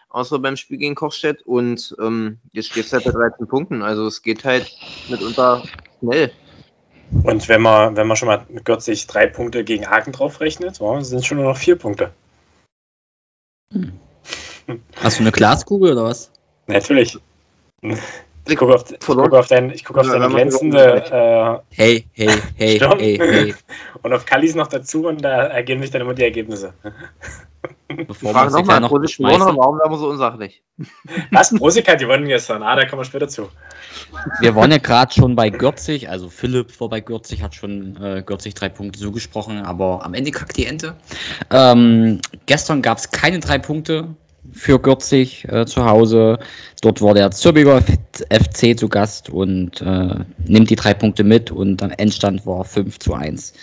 außer 0.09 0.39
beim 0.39 0.55
Spiel 0.55 0.77
gegen 0.77 0.95
Kochstedt 0.95 1.41
und 1.41 1.95
ähm, 1.99 2.39
jetzt 2.51 2.69
steht 2.69 2.85
es 2.85 2.93
halt 2.93 3.03
bei 3.03 3.11
13 3.11 3.47
Punkten. 3.47 3.81
Also 3.81 4.07
es 4.07 4.21
geht 4.21 4.45
halt 4.45 4.71
mitunter 5.09 5.63
schnell. 5.99 6.31
Und 7.23 7.47
wenn 7.49 7.61
man, 7.61 7.95
wenn 7.95 8.07
man 8.07 8.17
schon 8.17 8.27
mal 8.27 8.45
Götzig 8.63 9.07
drei 9.07 9.27
Punkte 9.27 9.63
gegen 9.63 9.87
Haken 9.87 10.11
draufrechnet, 10.11 10.75
so, 10.75 10.99
sind 11.01 11.19
es 11.19 11.25
schon 11.25 11.37
nur 11.37 11.47
noch 11.47 11.57
vier 11.57 11.75
Punkte. 11.75 12.11
Hast 14.95 15.19
du 15.19 15.23
eine 15.23 15.31
Glaskugel 15.31 15.91
oder 15.91 16.05
was? 16.05 16.31
Natürlich. 16.67 17.17
Ich 18.47 18.57
gucke 18.57 18.75
auf, 18.75 18.85
ich 18.91 18.99
gucke 18.99 19.39
auf, 19.39 19.47
dein, 19.47 19.71
ich 19.71 19.83
gucke 19.83 20.01
auf 20.01 20.07
Ja, 20.07 20.19
deine 20.19 20.33
glänzende 20.33 21.03
äh, 21.71 21.75
Hey, 21.75 22.05
hey, 22.13 22.29
hey, 22.55 22.75
Stopp. 22.77 22.99
hey, 22.99 23.17
hey. 23.17 23.55
und 24.03 24.13
auf 24.13 24.25
Kallis 24.25 24.53
noch 24.55 24.67
dazu 24.67 25.07
und 25.07 25.23
da 25.23 25.47
ergeben 25.47 25.81
sich 25.81 25.91
dann 25.91 26.01
immer 26.01 26.13
die 26.13 26.23
Ergebnisse. 26.23 26.73
Bevor 27.87 28.33
wir 28.33 28.49
nochmal, 28.49 28.79
noch 28.79 28.89
gewonnen, 28.89 29.57
warum 29.57 29.79
waren 29.79 29.91
wir 29.91 29.97
so 29.97 30.09
unsachlich? 30.09 30.61
Was? 31.31 31.55
Prosika, 31.55 31.95
die 31.95 32.07
wollten 32.07 32.27
gestern. 32.27 32.61
Ah, 32.61 32.75
da 32.75 32.85
kommen 32.85 33.01
wir 33.01 33.05
später 33.05 33.27
zu. 33.27 33.49
Wir 34.39 34.55
waren 34.55 34.71
ja 34.71 34.77
gerade 34.77 35.13
schon 35.13 35.35
bei 35.35 35.49
Gürzig, 35.49 36.09
also 36.09 36.29
Philipp 36.29 36.79
war 36.79 36.89
bei 36.89 36.99
Gürzig, 36.99 37.41
hat 37.41 37.55
schon 37.55 37.95
äh, 38.01 38.23
Gürzig 38.25 38.53
drei 38.53 38.69
Punkte 38.69 38.99
zugesprochen, 38.99 39.63
aber 39.63 40.03
am 40.05 40.13
Ende 40.13 40.31
kackt 40.31 40.57
die 40.57 40.65
Ente. 40.65 40.95
Ähm, 41.51 42.19
gestern 42.45 42.81
gab 42.81 42.97
es 42.97 43.09
keine 43.09 43.39
drei 43.39 43.57
Punkte 43.57 44.15
für 44.51 44.79
Gürzig 44.79 45.45
äh, 45.49 45.65
zu 45.65 45.85
Hause. 45.85 46.39
Dort 46.81 47.01
war 47.01 47.13
der 47.13 47.31
Zürbiger 47.31 47.81
FC 47.81 48.77
zu 48.77 48.89
Gast 48.89 49.29
und 49.29 49.81
äh, 49.81 50.15
nimmt 50.45 50.69
die 50.69 50.75
drei 50.75 50.93
Punkte 50.93 51.23
mit 51.23 51.51
und 51.51 51.81
am 51.83 51.91
Endstand 51.91 52.45
war 52.45 52.63
5 52.63 52.99
zu 52.99 53.13
1. 53.13 53.53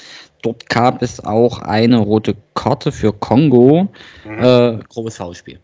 Dort 0.43 0.69
gab 0.69 1.03
es 1.03 1.25
auch 1.25 1.61
eine 1.61 1.99
rote 1.99 2.35
Karte 2.55 2.91
für 2.91 3.13
Kongo. 3.13 3.89
Mhm. 4.25 4.39
Äh, 4.39 4.79
grobes 4.89 5.17
Foulspiel, 5.17 5.61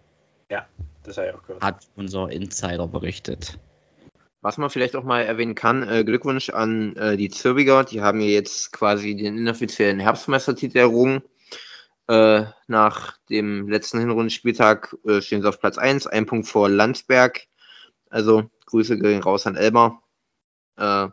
Das 1.05 1.17
habe 1.17 1.29
ich 1.29 1.35
auch 1.35 1.43
gehört. 1.43 1.63
hat 1.63 1.87
unser 1.97 2.31
Insider 2.31 2.87
berichtet. 2.87 3.59
Was 4.41 4.57
man 4.57 4.71
vielleicht 4.71 4.95
auch 4.95 5.03
mal 5.03 5.23
erwähnen 5.23 5.57
kann, 5.57 5.89
äh, 5.89 6.05
Glückwunsch 6.05 6.51
an 6.51 6.95
äh, 6.97 7.17
die 7.17 7.29
Zürbiger. 7.29 7.83
Die 7.83 8.03
haben 8.03 8.21
ja 8.21 8.29
jetzt 8.29 8.73
quasi 8.73 9.17
den 9.17 9.37
inoffiziellen 9.37 9.99
Herbstmeistertitel 9.99 10.79
errungen. 10.79 11.23
Äh, 12.09 12.47
nach 12.69 13.19
dem 13.29 13.69
letzten 13.69 13.99
Hinrundenspieltag 13.99 14.97
äh, 15.07 15.21
stehen 15.21 15.43
sie 15.43 15.49
auf 15.49 15.61
Platz 15.61 15.77
1, 15.77 16.07
ein 16.07 16.25
Punkt 16.25 16.49
vor 16.49 16.69
Landsberg. 16.71 17.47
Also 18.09 18.49
Grüße 18.67 18.99
gehen 18.99 19.23
raus 19.23 19.47
an 19.47 19.57
Elmar. 19.57 20.03
Äh, 20.77 21.09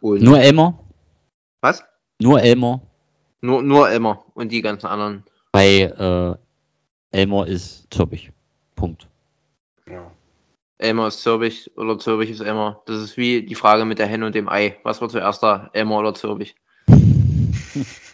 und 0.00 0.22
Nur 0.22 0.38
Elmer? 0.38 0.78
was? 1.60 1.82
Nur 2.20 2.40
Elmer? 2.40 2.80
Nur, 3.40 3.62
nur 3.62 3.90
Elmar 3.90 4.24
und 4.34 4.52
die 4.52 4.62
ganzen 4.62 4.86
anderen. 4.86 5.24
Bei 5.52 5.82
äh, 5.82 6.36
Elmer 7.16 7.46
ist 7.46 7.92
Zürbich. 7.92 8.30
Punkt. 8.76 9.08
Ja. 9.86 10.10
Elmar 10.78 11.08
ist 11.08 11.22
Zürbich 11.22 11.76
oder 11.76 11.98
Zürbich 11.98 12.30
ist 12.30 12.40
Elmar. 12.40 12.82
Das 12.86 12.98
ist 12.98 13.16
wie 13.16 13.44
die 13.44 13.54
Frage 13.54 13.84
mit 13.84 13.98
der 13.98 14.06
Henne 14.06 14.26
und 14.26 14.34
dem 14.34 14.48
Ei. 14.48 14.78
Was 14.84 15.00
war 15.00 15.08
zuerst 15.08 15.42
da? 15.42 15.68
Elmar 15.72 15.98
oder 15.98 16.14
Zürbich? 16.14 16.54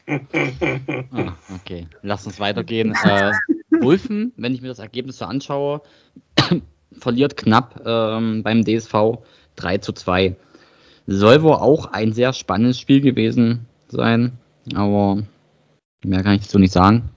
Ah, 0.09 1.35
okay. 1.55 1.89
Lass 2.03 2.27
uns 2.27 2.39
weitergehen. 2.39 2.95
Äh, 3.05 3.33
Wulfen, 3.81 4.33
wenn 4.37 4.55
ich 4.55 4.63
mir 4.63 4.69
das 4.69 4.79
Ergebnis 4.79 5.19
so 5.19 5.25
anschaue, 5.25 5.83
verliert 6.93 7.37
knapp 7.37 7.83
ähm, 7.85 8.43
beim 8.43 8.65
DSV 8.65 9.19
3 9.57 9.79
zu 9.79 9.93
2. 9.93 10.37
Soll 11.07 11.43
wohl 11.43 11.55
auch 11.55 11.87
ein 11.87 12.13
sehr 12.13 12.33
spannendes 12.33 12.81
Spiel 12.81 13.01
gewesen 13.01 13.67
sein, 13.89 14.39
aber 14.75 15.23
mehr 16.05 16.23
kann 16.23 16.35
ich 16.35 16.43
dazu 16.43 16.59
nicht 16.59 16.73
sagen. 16.73 17.11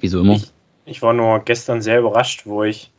Wieso 0.00 0.20
immer. 0.20 0.40
Ich 0.84 1.02
war 1.02 1.12
nur 1.12 1.40
gestern 1.40 1.80
sehr 1.80 2.00
überrascht, 2.00 2.46
wo 2.46 2.64
ich 2.64 2.90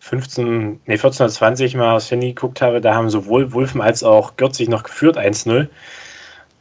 15, 0.00 0.80
nee, 0.86 0.98
14 0.98 1.24
oder 1.24 1.32
20 1.32 1.74
mal 1.76 1.96
aufs 1.96 2.10
Handy 2.10 2.28
geguckt 2.28 2.60
habe. 2.60 2.80
Da 2.80 2.94
haben 2.94 3.08
sowohl 3.08 3.52
Wulfen 3.52 3.80
als 3.80 4.02
auch 4.02 4.36
Gürzig 4.36 4.68
noch 4.68 4.82
geführt 4.82 5.16
1-0. 5.16 5.68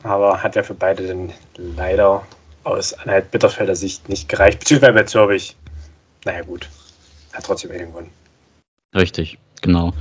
Aber 0.04 0.42
hat 0.42 0.56
ja 0.56 0.64
für 0.64 0.74
beide 0.74 1.08
dann 1.08 1.32
leider 1.56 2.24
aus 2.64 2.94
Anhalt 2.94 3.32
Bitterfelder 3.32 3.76
Sicht 3.76 4.10
nicht 4.10 4.30
gereicht. 4.30 4.60
Beziehungsweise 4.60 4.94
bei 4.94 5.04
Zürbich. 5.04 5.56
Naja, 6.26 6.42
gut. 6.42 6.70
Hat 7.34 7.46
trotzdem 7.46 7.72
gewonnen. 7.72 8.10
Richtig, 8.94 9.38
genau. 9.62 9.94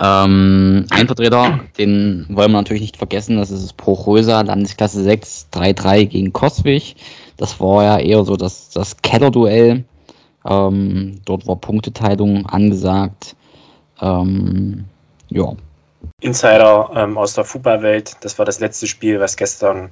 Ähm, 0.00 0.86
ein 0.90 1.06
Vertreter, 1.06 1.60
den 1.76 2.26
wollen 2.28 2.52
wir 2.52 2.58
natürlich 2.58 2.82
nicht 2.82 2.96
vergessen, 2.96 3.36
das 3.36 3.50
ist 3.50 3.76
Pro 3.76 3.94
Rosa, 3.94 4.42
Landesklasse 4.42 5.02
6, 5.02 5.48
3-3 5.52 6.06
gegen 6.06 6.32
Koswig. 6.32 6.94
Das 7.36 7.58
war 7.60 7.82
ja 7.82 7.98
eher 7.98 8.24
so 8.24 8.36
das, 8.36 8.70
das 8.70 8.96
Kellerduell. 8.98 9.84
Ähm, 10.48 11.20
dort 11.24 11.46
war 11.48 11.56
Punkteteilung 11.56 12.46
angesagt. 12.46 13.34
Ähm, 14.00 14.84
ja, 15.28 15.52
Insider 16.20 16.90
ähm, 16.94 17.16
aus 17.16 17.34
der 17.34 17.44
Fußballwelt. 17.44 18.16
Das 18.20 18.38
war 18.38 18.44
das 18.44 18.58
letzte 18.60 18.86
Spiel, 18.86 19.20
was 19.20 19.36
gestern 19.36 19.90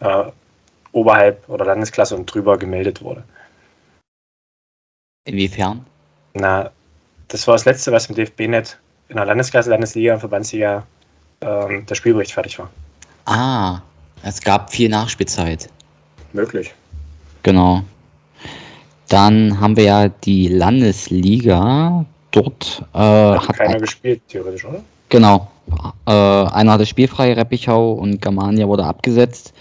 äh, 0.00 0.24
oberhalb 0.92 1.48
oder 1.48 1.64
Landesklasse 1.64 2.16
und 2.16 2.26
drüber 2.26 2.58
gemeldet 2.58 3.02
wurde. 3.02 3.22
inwiefern? 5.24 5.84
Na, 6.34 6.70
das 7.28 7.46
war 7.46 7.54
das 7.54 7.64
letzte, 7.64 7.92
was 7.92 8.06
im 8.06 8.14
DFB-Net 8.14 8.78
in 9.08 9.16
der 9.16 9.26
Landesklasse, 9.26 9.70
Landesliga 9.70 10.14
und 10.14 10.20
Verbandsliga 10.20 10.86
ähm, 11.40 11.86
der 11.86 11.94
Spielbericht 11.94 12.32
fertig 12.32 12.58
war. 12.58 12.70
Ah, 13.26 13.80
es 14.22 14.40
gab 14.40 14.72
viel 14.72 14.88
Nachspielzeit. 14.88 15.68
Möglich. 16.32 16.74
Genau. 17.42 17.82
Dann 19.08 19.60
haben 19.60 19.76
wir 19.76 19.84
ja 19.84 20.08
die 20.08 20.48
Landesliga. 20.48 22.04
Dort 22.30 22.84
äh, 22.94 22.98
Hat 22.98 23.48
hat 23.48 23.56
keiner 23.56 23.80
gespielt, 23.80 24.20
theoretisch, 24.28 24.64
oder? 24.64 24.82
Genau 25.08 25.48
äh, 26.06 26.10
einer 26.10 26.72
hatte 26.72 26.86
spielfrei, 26.86 27.32
Reppichau 27.32 27.92
und 27.92 28.20
Germania 28.20 28.68
wurde 28.68 28.84
abgesetzt. 28.84 29.52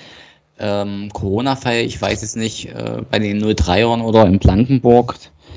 Ähm, 0.59 1.09
Corona-Fall, 1.13 1.81
ich 1.81 2.01
weiß 2.01 2.23
es 2.23 2.35
nicht, 2.35 2.67
äh, 2.69 3.03
bei 3.09 3.19
den 3.19 3.43
03ern 3.43 4.01
oder 4.01 4.25
in 4.25 4.39
Blankenburg. 4.39 5.15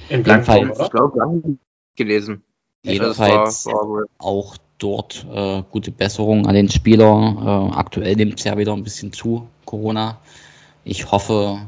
In 0.08 0.22
Blankenburg? 0.22 0.76
Ich 0.80 0.90
glaube, 0.90 1.14
wir 1.16 1.22
haben 1.22 1.58
gelesen. 1.96 2.42
Jedenfalls 2.82 3.64
Das 3.64 3.66
war, 3.66 3.88
war 3.88 4.04
auch 4.18 4.56
dort 4.78 5.26
äh, 5.32 5.62
gute 5.70 5.90
Besserung 5.90 6.46
an 6.46 6.54
den 6.54 6.68
Spieler. 6.68 7.70
Äh, 7.72 7.76
aktuell 7.76 8.16
nimmt 8.16 8.38
es 8.38 8.44
ja 8.44 8.56
wieder 8.58 8.72
ein 8.72 8.84
bisschen 8.84 9.12
zu, 9.12 9.46
Corona. 9.64 10.18
Ich 10.84 11.10
hoffe, 11.10 11.60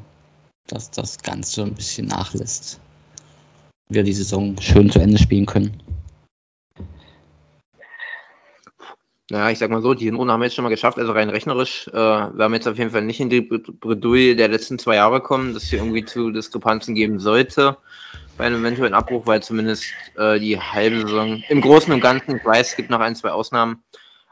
dass 0.67 0.91
das 0.91 1.19
Ganze 1.19 1.63
ein 1.63 1.75
bisschen 1.75 2.07
nachlässt. 2.07 2.81
Wir 3.89 4.03
die 4.03 4.13
Saison 4.13 4.57
schön 4.61 4.91
zu 4.91 5.01
Ende 5.01 5.19
spielen 5.19 5.47
können. 5.47 5.83
Naja, 9.33 9.49
ich 9.49 9.59
sag 9.59 9.71
mal 9.71 9.81
so, 9.81 9.95
die 9.95 10.05
Hinrunde 10.05 10.31
haben 10.31 10.41
wir 10.41 10.45
jetzt 10.45 10.57
schon 10.57 10.63
mal 10.63 10.69
geschafft, 10.69 10.99
also 10.99 11.13
rein 11.13 11.31
rechnerisch. 11.31 11.89
Äh, 11.89 11.95
wir 11.95 12.45
haben 12.45 12.53
jetzt 12.53 12.69
auf 12.69 12.77
jeden 12.77 12.91
Fall 12.91 13.01
nicht 13.01 13.19
in 13.19 13.31
die 13.31 13.41
Bred- 13.41 13.81
Bredouille 13.81 14.37
der 14.37 14.49
letzten 14.49 14.79
zwei 14.79 14.97
Jahre 14.97 15.23
kommen, 15.23 15.55
dass 15.55 15.71
hier 15.71 15.79
irgendwie 15.79 16.05
zu 16.05 16.31
Diskrepanzen 16.33 16.95
geben 16.95 17.19
sollte 17.19 17.79
bei 18.37 18.45
einem 18.45 18.61
eventuellen 18.63 18.93
Abbruch, 18.93 19.27
weil 19.27 19.43
zumindest 19.43 19.85
äh, 20.19 20.39
die 20.39 20.61
halbe 20.61 21.01
Saison 21.01 21.43
im 21.49 21.63
Großen 21.63 21.91
und 21.95 22.03
Ganzen, 22.03 22.37
ich 22.37 22.45
weiß, 22.45 22.73
es 22.73 22.77
gibt 22.77 22.91
noch 22.91 23.01
ein, 23.01 23.17
zwei 23.17 23.31
Ausnahmen, 23.31 23.83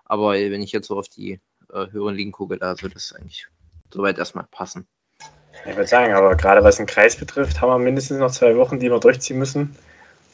aber 0.05 0.33
wenn 0.35 0.61
ich 0.61 0.73
jetzt 0.73 0.89
so 0.89 0.99
auf 0.99 1.09
die 1.09 1.41
äh, 1.73 1.87
höheren 1.91 2.17
Ligen 2.17 2.33
gucke, 2.33 2.59
da 2.59 2.77
sollte 2.77 2.99
es 2.99 3.15
eigentlich 3.15 3.47
soweit 3.91 4.19
erstmal 4.19 4.45
passen. 4.51 4.87
Ich 5.65 5.77
würde 5.77 5.87
sagen, 5.87 6.13
aber 6.13 6.37
gerade 6.37 6.63
was 6.63 6.77
den 6.77 6.85
Kreis 6.85 7.17
betrifft, 7.17 7.63
haben 7.63 7.71
wir 7.71 7.79
mindestens 7.79 8.19
noch 8.19 8.33
zwei 8.33 8.55
Wochen, 8.55 8.79
die 8.79 8.91
wir 8.91 9.01
durchziehen 9.01 9.39
müssen. 9.39 9.75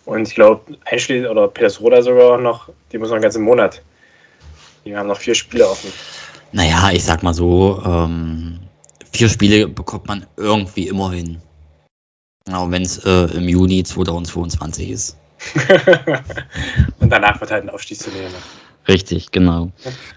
Und 0.06 0.26
ich 0.26 0.34
glaube, 0.34 0.76
einschließlich, 0.86 1.30
oder 1.30 1.46
Petersroda 1.46 2.02
sogar 2.02 2.38
noch, 2.38 2.68
die 2.90 2.98
muss 2.98 3.10
noch 3.10 3.14
einen 3.14 3.22
ganzen 3.22 3.44
Monat. 3.44 3.80
Die 4.86 4.96
haben 4.96 5.08
noch 5.08 5.18
vier 5.18 5.34
Spiele 5.34 5.68
offen. 5.68 5.92
Naja, 6.52 6.90
ich 6.92 7.04
sag 7.04 7.24
mal 7.24 7.34
so, 7.34 7.82
ähm, 7.84 8.60
vier 9.12 9.28
Spiele 9.28 9.66
bekommt 9.66 10.06
man 10.06 10.24
irgendwie 10.36 10.86
immer 10.86 11.10
hin. 11.10 11.42
Auch 12.52 12.70
wenn 12.70 12.82
es 12.82 13.04
äh, 13.04 13.24
im 13.36 13.48
Juni 13.48 13.82
2022 13.82 14.90
ist. 14.90 15.16
Und 17.00 17.10
danach 17.10 17.40
wird 17.40 17.50
halt 17.50 17.64
ein 17.64 17.70
Aufstieg 17.70 17.98
zu 17.98 18.10
nehmen. 18.10 18.32
Richtig, 18.86 19.32
genau. 19.32 19.72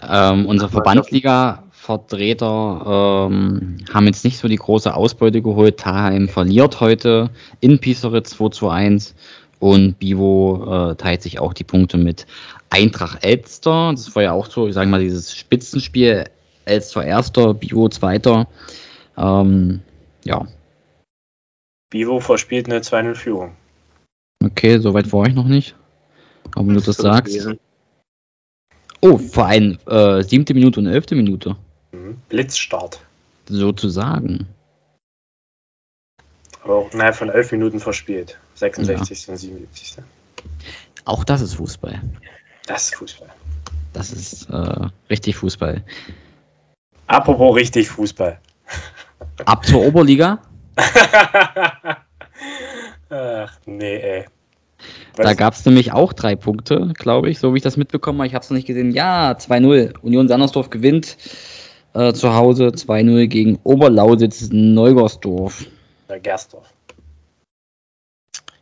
Ähm, 0.07 0.45
unsere 0.45 0.69
Verbandsliga-Vertreter 0.69 3.27
ähm, 3.27 3.77
haben 3.91 4.05
jetzt 4.05 4.23
nicht 4.23 4.37
so 4.37 4.47
die 4.47 4.57
große 4.57 4.93
Ausbeute 4.93 5.41
geholt. 5.41 5.79
Taheim 5.79 6.29
verliert 6.29 6.79
heute 6.79 7.31
in 7.59 7.79
Piseritz 7.79 8.29
2 8.31 8.49
zu 8.49 8.69
1 8.69 9.15
und 9.57 9.97
Bivo 9.97 10.91
äh, 10.91 10.95
teilt 10.95 11.23
sich 11.23 11.39
auch 11.39 11.53
die 11.53 11.63
Punkte 11.63 11.97
mit 11.97 12.27
Eintracht 12.69 13.23
Elster. 13.25 13.91
Das 13.91 14.15
war 14.15 14.23
ja 14.23 14.31
auch 14.33 14.49
so, 14.49 14.67
ich 14.67 14.73
sage 14.73 14.89
mal, 14.89 15.01
dieses 15.01 15.35
Spitzenspiel. 15.35 16.25
Elster 16.65 17.03
erster, 17.03 17.55
Bivo 17.55 17.89
zweiter. 17.89 18.47
Ähm, 19.17 19.81
ja, 20.23 20.45
Bivo 21.89 22.19
verspielt 22.19 22.67
eine 22.67 22.79
2-0-Führung. 22.79 23.55
okay, 24.43 24.77
soweit 24.77 25.11
war 25.11 25.25
ich 25.25 25.33
noch 25.33 25.47
nicht. 25.47 25.75
Aber 26.55 26.67
wenn 26.67 26.75
du 26.75 26.81
das 26.81 26.97
sagst. 26.97 27.33
gewesen. 27.33 27.59
Oh, 29.01 29.17
vor 29.17 29.45
allem 29.45 29.79
äh, 29.87 30.21
siebte 30.23 30.53
Minute 30.53 30.79
und 30.79 30.87
elfte 30.87 31.15
Minute. 31.15 31.55
Mhm. 31.91 32.17
Blitzstart. 32.29 33.01
Sozusagen. 33.47 34.47
Aber 36.63 36.75
auch 36.75 36.93
innerhalb 36.93 37.15
von 37.15 37.29
elf 37.29 37.51
Minuten 37.51 37.79
verspielt. 37.79 38.37
66. 38.55 39.29
und 39.29 39.37
77. 39.37 40.03
Auch 41.05 41.23
das 41.23 41.41
ist 41.41 41.55
Fußball. 41.55 42.01
Das 42.69 42.83
ist 42.83 42.95
Fußball. 42.95 43.29
Das 43.93 44.11
ist 44.11 44.47
äh, 44.51 44.87
richtig 45.09 45.35
Fußball. 45.37 45.83
Apropos 47.07 47.55
richtig 47.55 47.89
Fußball. 47.89 48.39
Ab 49.45 49.65
zur 49.65 49.81
Oberliga. 49.83 50.37
Ach, 53.09 53.57
nee, 53.65 53.95
ey. 53.97 54.25
Da 55.15 55.23
Was- 55.23 55.37
gab 55.37 55.53
es 55.55 55.65
nämlich 55.65 55.91
auch 55.91 56.13
drei 56.13 56.35
Punkte, 56.35 56.93
glaube 56.93 57.29
ich, 57.31 57.39
so 57.39 57.53
wie 57.53 57.57
ich 57.57 57.63
das 57.63 57.75
mitbekommen 57.77 58.19
habe. 58.19 58.27
Ich 58.27 58.35
habe 58.35 58.43
es 58.43 58.49
noch 58.51 58.55
nicht 58.55 58.67
gesehen. 58.67 58.91
Ja, 58.91 59.31
2-0. 59.31 59.97
Union 60.01 60.27
Sandersdorf 60.27 60.69
gewinnt 60.69 61.17
äh, 61.93 62.13
zu 62.13 62.33
Hause 62.35 62.67
2-0 62.67 63.25
gegen 63.27 63.59
Oberlausitz 63.63 64.49
Neugersdorf. 64.51 65.65
Gersdorf. 66.21 66.71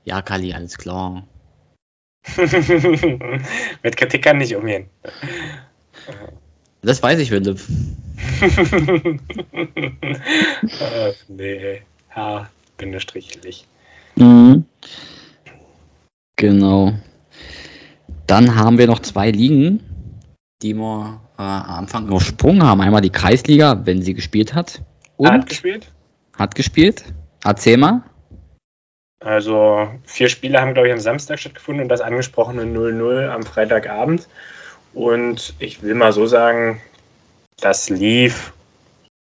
Ja, 0.05 0.21
Kali, 0.21 0.53
alles 0.53 0.77
klar. 0.77 1.27
Mit 3.83 3.97
Kritik 3.97 4.23
kann 4.23 4.37
nicht 4.37 4.55
umgehen. 4.55 4.87
Das 6.81 7.01
weiß 7.01 7.19
ich, 7.19 7.29
Philipp. 7.29 7.59
Ach, 10.79 11.15
nee, 11.27 11.55
ey. 11.57 11.81
Ja, 12.15 12.49
bindestrichlich. 12.77 13.65
Mhm. 14.15 14.65
Genau. 16.35 16.93
Dann 18.27 18.55
haben 18.55 18.77
wir 18.77 18.87
noch 18.87 18.99
zwei 18.99 19.31
Ligen, 19.31 19.81
die 20.61 20.75
wir 20.75 21.21
äh, 21.37 21.41
am 21.41 21.69
Anfang 21.69 22.07
übersprungen 22.07 22.63
haben. 22.63 22.81
Einmal 22.81 23.01
die 23.01 23.09
Kreisliga, 23.09 23.85
wenn 23.85 24.01
sie 24.01 24.13
gespielt 24.13 24.53
hat. 24.53 24.81
Und 25.17 25.29
Hat 25.31 25.49
gespielt? 25.49 25.91
hat 26.37 26.55
gespielt. 26.55 27.03
Erzähl 27.43 27.77
mal. 27.77 28.03
Also 29.19 29.89
vier 30.05 30.29
Spiele 30.29 30.61
haben, 30.61 30.73
glaube 30.73 30.87
ich, 30.87 30.93
am 30.93 30.99
Samstag 30.99 31.39
stattgefunden 31.39 31.83
und 31.83 31.89
das 31.89 32.01
angesprochene 32.01 32.63
0-0 32.63 33.29
am 33.29 33.43
Freitagabend. 33.43 34.27
Und 34.93 35.53
ich 35.59 35.81
will 35.81 35.95
mal 35.95 36.13
so 36.13 36.27
sagen, 36.27 36.81
das 37.59 37.89
lief 37.89 38.53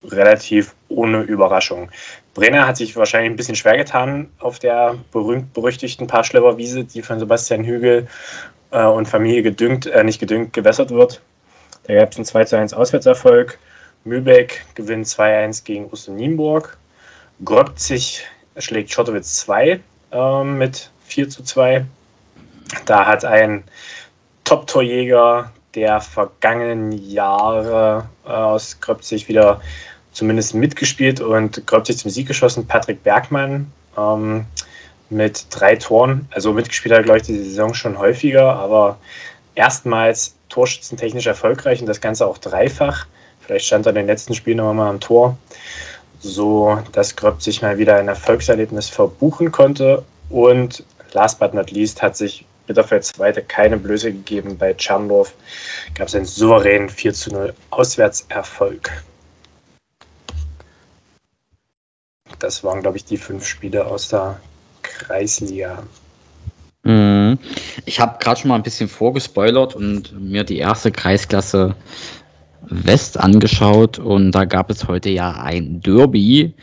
relativ 0.04 0.74
ohne 0.88 1.22
Überraschung. 1.22 1.90
Brenner 2.35 2.66
hat 2.66 2.76
sich 2.76 2.96
wahrscheinlich 2.96 3.30
ein 3.30 3.37
bisschen 3.37 3.54
schwer 3.54 3.76
getan 3.76 4.28
auf 4.38 4.59
der 4.59 4.96
berühmt-berüchtigten 5.12 6.07
Parschlever 6.07 6.59
Wiese, 6.59 6.85
die 6.85 7.02
von 7.02 7.18
Sebastian 7.18 7.64
Hügel 7.64 8.09
äh, 8.72 8.85
und 8.85 9.09
Familie 9.09 9.42
gedüngt, 9.42 9.87
äh, 9.87 10.04
nicht 10.04 10.18
gedüngt, 10.18 10.52
gewässert 10.52 10.90
wird. 10.90 11.22
Da 11.85 11.94
gab 11.94 12.11
es 12.11 12.16
einen 12.16 12.24
2 12.24 12.59
1 12.59 12.74
Auswärtserfolg. 12.74 13.59
Mühlbeck 14.04 14.64
gewinnt 14.74 15.07
2-1 15.07 15.64
gegen 15.64 15.90
Uste 15.90 16.12
Nienburg. 16.12 16.76
Grobzig 17.44 18.26
schlägt 18.59 18.90
Schottowitz 18.90 19.37
2 19.38 19.81
ähm, 20.12 20.59
mit 20.59 20.90
4 21.07 21.29
zu 21.29 21.43
2. 21.43 21.85
Da 22.87 23.07
hat 23.07 23.25
ein 23.25 23.64
Top-Torjäger 24.45 25.51
der 25.75 26.01
vergangenen 26.01 26.93
Jahre 26.93 28.09
äh, 28.25 28.31
aus 28.31 28.81
Gröbzig 28.81 29.29
wieder 29.29 29.61
zumindest 30.12 30.55
mitgespielt 30.55 31.21
und 31.21 31.67
Gröbzig 31.67 31.99
zum 31.99 32.11
Sieg 32.11 32.29
geschossen, 32.29 32.67
Patrick 32.67 33.03
Bergmann 33.03 33.73
ähm, 33.99 34.47
mit 35.11 35.47
drei 35.51 35.77
Toren. 35.77 36.29
Also 36.31 36.53
mitgespielt 36.53 36.95
hat 36.95 37.05
glaube 37.05 37.19
ich, 37.19 37.27
die 37.27 37.37
Saison 37.37 37.75
schon 37.75 37.99
häufiger, 37.99 38.55
aber 38.55 38.99
erstmals 39.55 40.35
torschützentechnisch 40.49 41.27
erfolgreich 41.27 41.81
und 41.81 41.87
das 41.87 42.01
Ganze 42.01 42.27
auch 42.27 42.38
dreifach. 42.38 43.07
Vielleicht 43.40 43.67
stand 43.67 43.87
er 43.87 43.90
in 43.90 43.97
den 43.97 44.07
letzten 44.07 44.35
Spielen 44.35 44.59
noch 44.59 44.73
mal 44.73 44.88
am 44.88 45.01
Tor 45.01 45.37
so 46.25 46.83
dass 46.93 47.15
Gröb 47.15 47.43
sich 47.43 47.63
mal 47.63 47.79
wieder 47.79 47.97
ein 47.97 48.09
Erfolgserlebnis 48.09 48.89
verbuchen 48.89 49.53
konnte. 49.53 50.05
Und 50.31 50.83
last 51.13 51.39
but 51.39 51.55
not 51.55 51.71
least 51.71 52.03
hat 52.03 52.17
sich 52.17 52.45
Bitterfeld 52.67 53.05
Zweite 53.05 53.43
keine 53.43 53.77
Blöße 53.77 54.13
gegeben. 54.13 54.57
Bei 54.57 54.73
Tscherndorf 54.73 55.35
gab 55.95 56.09
es 56.09 56.15
einen 56.15 56.25
souveränen 56.25 56.89
4 56.89 57.13
zu 57.13 57.31
0 57.31 57.55
Auswärtserfolg. 57.71 58.91
Das 62.39 62.65
waren, 62.65 62.81
glaube 62.81 62.97
ich, 62.97 63.05
die 63.05 63.17
fünf 63.17 63.47
Spiele 63.47 63.85
aus 63.87 64.09
der 64.09 64.41
Kreisliga. 64.83 65.83
Mhm. 66.83 67.39
Ich 67.87 68.01
habe 68.01 68.19
gerade 68.19 68.41
schon 68.41 68.49
mal 68.49 68.57
ein 68.57 68.63
bisschen 68.63 68.89
vorgespoilert 68.89 69.75
und 69.75 70.19
mir 70.21 70.45
die 70.45 70.59
erste 70.59 70.91
Kreisklasse 70.91 71.75
West 72.68 73.18
angeschaut 73.18 73.98
und 73.98 74.33
da 74.33 74.44
gab 74.44 74.70
es 74.70 74.88
heute 74.88 75.11
ja 75.11 75.33
ein 75.33 75.81
Derby. 75.81 76.55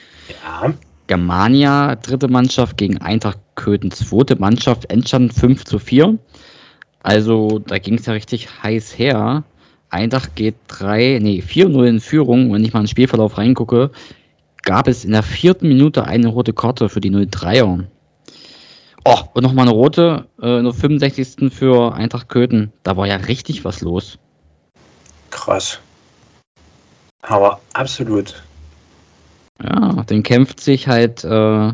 Ja, 0.43 0.73
Germania, 1.07 1.95
dritte 1.95 2.27
Mannschaft 2.27 2.77
gegen 2.77 2.97
Eintracht 2.99 3.39
Köthen, 3.55 3.91
zweite 3.91 4.37
Mannschaft, 4.37 4.89
Endstand 4.89 5.33
5 5.33 5.65
zu 5.65 5.77
4. 5.77 6.17
Also 7.03 7.59
da 7.59 7.77
ging 7.79 7.95
es 7.95 8.05
ja 8.05 8.13
richtig 8.13 8.47
heiß 8.63 8.97
her. 8.97 9.43
Eintracht 9.89 10.35
geht 10.35 10.55
3, 10.69 11.19
nee, 11.21 11.43
4-0 11.45 11.85
in 11.85 11.99
Führung. 11.99 12.53
Wenn 12.53 12.63
ich 12.63 12.73
mal 12.73 12.79
in 12.79 12.85
den 12.85 12.89
Spielverlauf 12.89 13.37
reingucke, 13.37 13.91
gab 14.63 14.87
es 14.87 15.03
in 15.03 15.11
der 15.11 15.23
vierten 15.23 15.67
Minute 15.67 16.05
eine 16.05 16.27
rote 16.27 16.53
Karte 16.53 16.87
für 16.87 17.01
die 17.01 17.11
03er. 17.11 17.83
Oh, 19.03 19.19
und 19.33 19.43
nochmal 19.43 19.67
eine 19.67 19.75
rote, 19.75 20.27
äh, 20.41 20.61
nur 20.61 20.73
65. 20.73 21.51
für 21.51 21.93
Eintracht 21.93 22.29
Köthen. 22.29 22.71
Da 22.83 22.95
war 22.95 23.07
ja 23.07 23.15
richtig 23.17 23.65
was 23.65 23.81
los. 23.81 24.19
Krass. 25.31 25.79
Aber 27.21 27.61
absolut. 27.73 28.41
Ja, 29.63 30.03
den 30.09 30.23
kämpft 30.23 30.59
sich 30.59 30.87
halt 30.87 31.23
äh, 31.23 31.73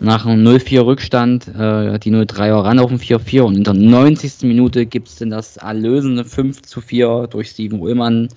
nach 0.00 0.24
einem 0.26 0.46
0-4 0.46 0.86
Rückstand 0.86 1.48
äh, 1.48 1.98
die 1.98 2.10
0-3er 2.10 2.64
ran 2.64 2.78
auf 2.78 2.88
den 2.88 2.98
4-4 3.00 3.42
und 3.42 3.56
in 3.56 3.64
der 3.64 3.74
90. 3.74 4.42
Minute 4.42 4.86
gibt 4.86 5.08
es 5.08 5.16
dann 5.16 5.30
das 5.30 5.56
erlösende 5.58 6.24
5 6.24 6.62
zu 6.62 6.80
4 6.80 7.26
durch 7.28 7.50
Steven 7.50 7.80
Ullmann, 7.80 8.28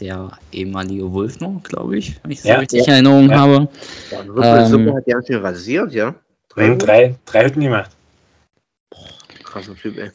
der 0.00 0.32
ehemalige 0.50 1.12
Wolfner, 1.12 1.60
glaube 1.62 1.98
ich, 1.98 2.18
wenn 2.22 2.30
ich 2.32 2.38
das 2.38 2.48
Ja, 2.48 2.58
richtig 2.58 2.86
ja, 2.86 2.96
in 2.98 3.06
Erinnerung 3.06 3.30
ja. 3.30 3.38
habe. 3.38 3.68
Ja, 4.10 4.26
wirklich 4.26 4.46
Ähm, 4.46 4.66
super, 4.66 4.96
hat 4.96 5.06
ganz 5.06 5.26
schön 5.26 5.40
rasiert, 5.42 5.92
ja. 5.92 6.14
Drei, 6.48 6.74
Drei 6.74 7.14
drei, 7.24 7.44
Hütten 7.44 7.60
gemacht. 7.60 7.90
Krasser 9.44 9.74
Typ, 9.74 9.96
ey. 9.98 10.10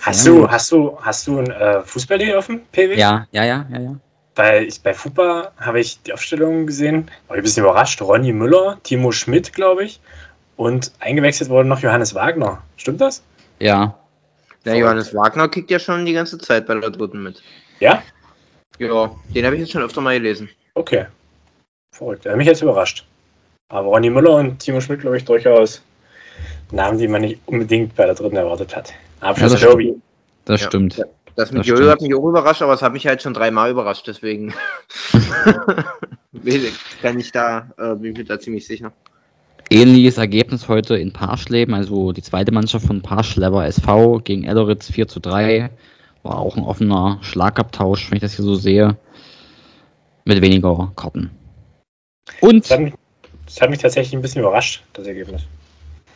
Hast 0.00 0.26
Ja, 0.26 0.32
du, 0.32 0.48
hast 0.48 0.72
du, 0.72 0.98
hast 1.00 1.26
du 1.26 1.38
ein 1.38 1.50
äh, 1.50 1.82
Fußball 1.82 2.34
offen, 2.36 2.60
PW? 2.72 2.96
Ja, 2.96 3.26
ja, 3.32 3.44
ja, 3.44 3.66
ja, 3.70 3.80
ja. 3.80 3.96
Bei, 4.38 4.62
ich, 4.64 4.80
bei 4.80 4.94
FUPA 4.94 5.50
habe 5.56 5.80
ich 5.80 6.00
die 6.04 6.12
Aufstellung 6.12 6.68
gesehen, 6.68 7.10
war 7.26 7.36
ich 7.36 7.40
ein 7.40 7.42
bisschen 7.42 7.64
überrascht. 7.64 8.00
Ronny 8.00 8.32
Müller, 8.32 8.78
Timo 8.84 9.10
Schmidt, 9.10 9.52
glaube 9.52 9.82
ich. 9.82 9.98
Und 10.56 10.92
eingewechselt 11.00 11.50
wurde 11.50 11.68
noch 11.68 11.80
Johannes 11.80 12.14
Wagner. 12.14 12.62
Stimmt 12.76 13.00
das? 13.00 13.20
Ja, 13.58 13.98
Der 14.64 14.76
Johannes 14.76 15.12
Wagner 15.12 15.48
kickt 15.48 15.72
ja 15.72 15.80
schon 15.80 16.06
die 16.06 16.12
ganze 16.12 16.38
Zeit 16.38 16.68
bei 16.68 16.76
der 16.76 16.90
dritten 16.90 17.20
mit. 17.20 17.42
Ja? 17.80 18.00
Ja, 18.78 19.10
den 19.34 19.44
habe 19.44 19.56
ich 19.56 19.62
jetzt 19.62 19.72
schon 19.72 19.82
öfter 19.82 20.00
mal 20.00 20.14
gelesen. 20.16 20.48
Okay. 20.74 21.06
Verrückt. 21.92 22.24
Er 22.24 22.30
hat 22.32 22.38
mich 22.38 22.46
jetzt 22.46 22.62
überrascht. 22.62 23.04
Aber 23.70 23.88
Ronny 23.88 24.08
Müller 24.08 24.36
und 24.36 24.60
Timo 24.60 24.80
Schmidt, 24.80 25.00
glaube 25.00 25.16
ich, 25.16 25.24
durchaus 25.24 25.82
Namen, 26.70 26.98
die 26.98 27.08
man 27.08 27.22
nicht 27.22 27.40
unbedingt 27.46 27.96
bei 27.96 28.06
der 28.06 28.14
dritten 28.14 28.36
erwartet 28.36 28.76
hat. 28.76 28.94
Abschluss 29.18 29.50
das 29.50 29.62
Derby. 29.62 30.00
das 30.44 30.60
Ja. 30.60 30.66
stimmt. 30.68 31.02
Das 31.38 31.52
mit 31.52 31.60
Das 31.60 31.68
Jojo 31.68 31.88
hat 31.88 32.00
mich 32.00 32.12
auch 32.12 32.28
überrascht, 32.28 32.62
aber 32.62 32.72
es 32.72 32.82
hat 32.82 32.92
mich 32.92 33.06
halt 33.06 33.22
schon 33.22 33.32
dreimal 33.32 33.70
überrascht, 33.70 34.08
deswegen 34.08 34.52
kann 37.00 37.20
ich 37.20 37.30
da, 37.30 37.70
äh, 37.78 37.94
bin 37.94 38.10
ich 38.10 38.18
mir 38.18 38.24
da 38.24 38.40
ziemlich 38.40 38.66
sicher. 38.66 38.92
Ähnliches 39.70 40.18
Ergebnis 40.18 40.66
heute 40.66 40.96
in 40.96 41.12
Parschleben, 41.12 41.74
also 41.74 42.10
die 42.10 42.22
zweite 42.22 42.50
Mannschaft 42.50 42.86
von 42.86 43.02
Parschlever 43.02 43.64
SV 43.66 44.18
gegen 44.18 44.42
Elleritz 44.42 44.90
4 44.90 45.06
zu 45.06 45.20
3. 45.20 45.70
War 46.24 46.38
auch 46.38 46.56
ein 46.56 46.64
offener 46.64 47.20
Schlagabtausch, 47.22 48.10
wenn 48.10 48.16
ich 48.16 48.22
das 48.22 48.34
hier 48.34 48.44
so 48.44 48.56
sehe. 48.56 48.96
Mit 50.24 50.42
weniger 50.42 50.90
Karten. 50.96 51.30
Und, 52.40 52.64
Das 52.64 52.72
hat, 52.72 52.80
mich, 52.80 52.94
das 53.46 53.60
hat 53.60 53.70
mich 53.70 53.78
tatsächlich 53.78 54.14
ein 54.14 54.22
bisschen 54.22 54.40
überrascht, 54.40 54.82
das 54.92 55.06
Ergebnis. 55.06 55.42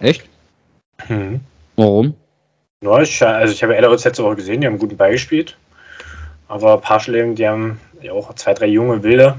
echt? 0.01 0.25
Mhm. 1.09 1.39
Warum? 1.77 2.15
Ja, 2.83 3.01
ich, 3.01 3.23
also 3.23 3.53
ich 3.53 3.63
habe 3.63 3.77
Elleritz 3.77 4.05
letzte 4.05 4.25
Woche 4.25 4.37
gesehen, 4.37 4.61
die 4.61 4.67
haben 4.67 4.79
guten 4.79 4.97
Ball 4.97 5.13
gespielt. 5.13 5.57
Aber 6.49 6.79
Parschleben, 6.79 7.37
die 7.37 7.47
haben 7.47 7.81
ja 8.03 8.13
auch 8.13 8.35
zwei, 8.35 8.55
drei 8.55 8.67
junge 8.67 9.03
Wilde. 9.05 9.37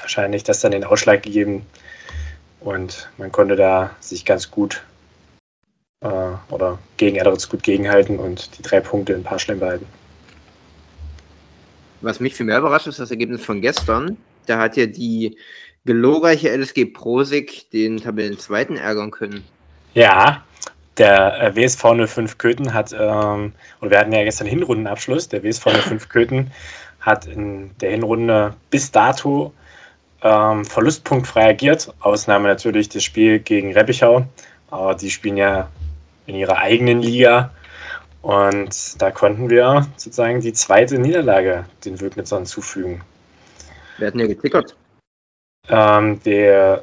Wahrscheinlich 0.00 0.42
das 0.42 0.60
dann 0.60 0.72
den 0.72 0.84
Ausschlag 0.84 1.22
gegeben. 1.22 1.64
Und 2.60 3.08
man 3.16 3.30
konnte 3.30 3.54
da 3.54 3.94
sich 4.00 4.24
ganz 4.24 4.50
gut 4.50 4.82
äh, 6.00 6.08
oder 6.50 6.80
gegen 6.96 7.16
Elleritz 7.16 7.48
gut 7.48 7.62
gegenhalten 7.62 8.18
und 8.18 8.58
die 8.58 8.62
drei 8.62 8.80
Punkte 8.80 9.12
in 9.12 9.22
Parschleben 9.22 9.60
behalten. 9.60 9.86
Was 12.00 12.18
mich 12.18 12.34
viel 12.34 12.46
mehr 12.46 12.58
überrascht, 12.58 12.88
ist 12.88 12.98
das 12.98 13.12
Ergebnis 13.12 13.44
von 13.44 13.60
gestern. 13.60 14.16
Da 14.46 14.58
hat 14.58 14.76
ja 14.76 14.86
die 14.86 15.38
glorreiche 15.84 16.54
LSG 16.54 16.86
Prosig 16.86 17.70
den 17.70 17.98
Tabellenzweiten 17.98 18.76
ärgern 18.76 19.12
können. 19.12 19.44
Ja, 19.94 20.44
der 20.98 21.40
äh, 21.40 21.56
WSV 21.56 22.06
05 22.06 22.38
Köthen 22.38 22.74
hat, 22.74 22.94
ähm, 22.98 23.52
und 23.80 23.90
wir 23.90 23.98
hatten 23.98 24.12
ja 24.12 24.24
gestern 24.24 24.46
Hinrundenabschluss, 24.46 25.28
der 25.28 25.42
WSV 25.42 25.64
05 25.64 26.08
Köthen 26.08 26.50
hat 27.00 27.26
in 27.26 27.70
der 27.78 27.90
Hinrunde 27.90 28.54
bis 28.70 28.90
dato 28.90 29.52
ähm, 30.22 30.64
verlustpunktfrei 30.64 31.50
agiert. 31.50 31.94
Ausnahme 32.00 32.48
natürlich 32.48 32.88
das 32.88 33.04
Spiel 33.04 33.38
gegen 33.38 33.72
Reppichau, 33.72 34.26
aber 34.70 34.94
die 34.94 35.10
spielen 35.10 35.36
ja 35.36 35.68
in 36.26 36.34
ihrer 36.34 36.58
eigenen 36.58 37.02
Liga. 37.02 37.50
Und 38.22 39.00
da 39.00 39.12
konnten 39.12 39.50
wir 39.50 39.86
sozusagen 39.96 40.40
die 40.40 40.52
zweite 40.52 40.98
Niederlage 40.98 41.64
den 41.84 42.00
Wögnitzern 42.00 42.44
zufügen. 42.44 43.02
Wir 43.98 44.08
hatten 44.08 44.18
ja 44.18 44.26
getickert. 44.26 44.74
Ähm, 45.68 46.20
der, 46.24 46.82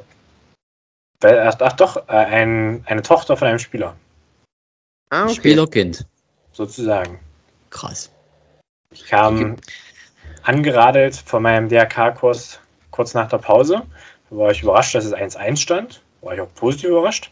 ach, 1.22 1.56
ach 1.60 1.72
doch, 1.74 1.96
äh, 2.08 2.12
ein, 2.12 2.82
eine 2.86 3.02
Tochter 3.02 3.36
von 3.36 3.48
einem 3.48 3.58
Spieler, 3.58 3.94
Ah, 5.14 5.24
okay. 5.26 5.34
Spielerkind. 5.34 6.06
sozusagen. 6.50 7.20
Krass. 7.70 8.10
Ich 8.90 9.06
kam 9.06 9.56
angeradelt 10.42 11.14
von 11.14 11.42
meinem 11.42 11.68
DRK-Kurs 11.68 12.58
kurz 12.90 13.14
nach 13.14 13.28
der 13.28 13.38
Pause. 13.38 13.82
Da 14.28 14.36
war 14.36 14.50
ich 14.50 14.64
überrascht, 14.64 14.92
dass 14.96 15.04
es 15.04 15.14
1-1 15.14 15.56
stand. 15.56 16.02
War 16.20 16.34
ich 16.34 16.40
auch 16.40 16.52
positiv 16.56 16.90
überrascht. 16.90 17.30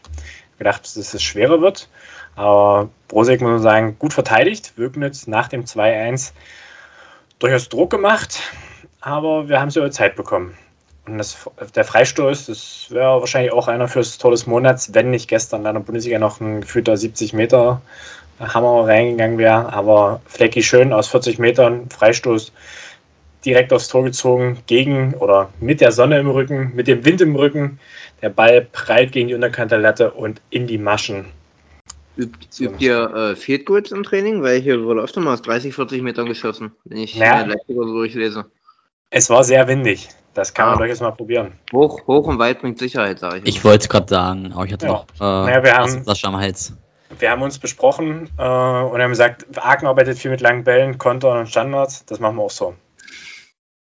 Gedacht, 0.57 0.83
dass 0.83 0.95
es 1.13 1.21
schwerer 1.21 1.59
wird. 1.59 1.89
Aber 2.35 2.89
Brosek 3.09 3.41
muss 3.41 3.51
man 3.51 3.61
sagen, 3.61 3.99
gut 3.99 4.13
verteidigt. 4.13 4.77
Wögnitz 4.77 5.27
nach 5.27 5.49
dem 5.49 5.65
2-1 5.65 6.31
durchaus 7.39 7.67
Druck 7.67 7.89
gemacht. 7.89 8.39
Aber 9.01 9.49
wir 9.49 9.59
haben 9.59 9.67
es 9.67 9.75
über 9.75 9.91
Zeit 9.91 10.15
bekommen. 10.15 10.57
Und 11.05 11.17
das, 11.17 11.37
der 11.75 11.83
Freistoß, 11.83 12.45
das 12.45 12.87
wäre 12.89 13.19
wahrscheinlich 13.19 13.51
auch 13.51 13.67
einer 13.67 13.87
fürs 13.87 14.17
Tor 14.17 14.31
des 14.31 14.47
Monats, 14.47 14.93
wenn 14.93 15.11
nicht 15.11 15.27
gestern 15.27 15.65
in 15.65 15.73
der 15.73 15.81
Bundesliga 15.81 16.17
noch 16.17 16.39
ein 16.39 16.61
gefühlter 16.61 16.95
70 16.95 17.33
Meter 17.33 17.81
Hammer 18.39 18.87
reingegangen 18.87 19.37
wäre. 19.37 19.71
Aber 19.73 20.21
Flecki 20.25 20.63
schön 20.63 20.93
aus 20.93 21.09
40 21.09 21.39
Metern, 21.39 21.89
Freistoß 21.89 22.53
direkt 23.45 23.73
aufs 23.73 23.89
Tor 23.89 24.03
gezogen, 24.03 24.59
gegen 24.67 25.13
oder 25.15 25.49
mit 25.59 25.81
der 25.81 25.91
Sonne 25.91 26.19
im 26.19 26.29
Rücken, 26.29 26.71
mit 26.73 26.87
dem 26.87 27.03
Wind 27.03 27.19
im 27.19 27.35
Rücken. 27.35 27.79
Der 28.21 28.29
Ball 28.29 28.61
prallt 28.71 29.11
gegen 29.11 29.27
die 29.27 29.35
Unterkante 29.35 29.75
Latte 29.75 30.11
und 30.11 30.39
in 30.49 30.67
die 30.67 30.77
Maschen. 30.77 31.25
Übt, 32.15 32.47
übt 32.59 32.83
ihr 32.83 33.13
äh, 33.13 33.35
Field 33.35 33.65
Goals 33.65 33.91
im 33.91 34.03
Training? 34.03 34.41
Weil 34.41 34.61
hier 34.61 34.81
wurde 34.83 35.01
öfter 35.01 35.19
mal 35.19 35.33
aus 35.33 35.41
30, 35.41 35.73
40 35.73 36.01
Metern 36.01 36.27
geschossen, 36.27 36.71
wenn 36.85 36.99
ich 36.99 37.15
Ja. 37.15 37.41
ja. 37.41 37.45
Leipziger 37.45 37.83
so 37.83 37.93
durchlese. 37.93 38.45
Es 39.09 39.29
war 39.29 39.43
sehr 39.43 39.67
windig. 39.67 40.07
Das 40.33 40.53
kann 40.53 40.65
man 40.67 40.75
Ah. 40.75 40.77
durchaus 40.79 40.99
mal 41.01 41.11
probieren. 41.11 41.53
Hoch, 41.71 42.05
hoch 42.07 42.27
und 42.27 42.39
weit 42.39 42.61
bringt 42.61 42.79
Sicherheit, 42.79 43.19
sage 43.19 43.39
ich. 43.39 43.45
Ich 43.57 43.63
wollte 43.63 43.83
es 43.83 43.89
gerade 43.89 44.07
sagen, 44.09 44.51
aber 44.53 44.65
ich 44.65 44.73
hatte 44.73 44.87
Ja. 44.87 44.91
noch 44.93 45.05
äh, 45.19 45.23
Naja, 45.23 45.63
wir 45.63 45.73
haben- 45.73 45.83
Wasserflasche 45.85 46.27
am 46.27 46.37
Hals. 46.37 46.73
Wir 47.19 47.29
haben 47.29 47.43
uns 47.43 47.59
besprochen 47.59 48.27
äh, 48.39 48.41
und 48.41 49.01
haben 49.01 49.09
gesagt, 49.11 49.45
Aachen 49.57 49.85
arbeitet 49.87 50.17
viel 50.17 50.31
mit 50.31 50.41
langen 50.41 50.63
Bällen, 50.63 50.97
Kontern 50.97 51.37
und 51.39 51.47
Standards. 51.49 52.05
Das 52.07 52.19
machen 52.19 52.37
wir 52.37 52.43
auch 52.43 52.49
so. 52.49 52.73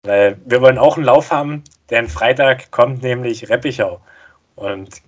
Weil 0.04 0.40
wir 0.46 0.62
wollen 0.62 0.78
auch 0.78 0.96
einen 0.96 1.04
Lauf 1.04 1.30
haben, 1.30 1.62
denn 1.90 2.08
Freitag 2.08 2.70
kommt 2.70 3.02
nämlich 3.02 3.50
Reppichau. 3.50 4.00
Und 4.56 5.02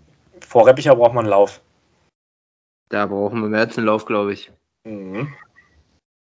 vor 0.47 0.67
Reppichau 0.67 0.95
braucht 0.97 1.15
man 1.15 1.25
einen 1.25 1.31
Lauf. 1.31 1.63
Da 2.91 3.07
brauchen 3.07 3.41
wir 3.41 3.49
mehr 3.49 3.61
als 3.61 3.79
einen 3.79 3.87
Lauf, 3.87 4.05
glaube 4.05 4.33
ich. 4.35 4.53
Mhm. 4.85 5.33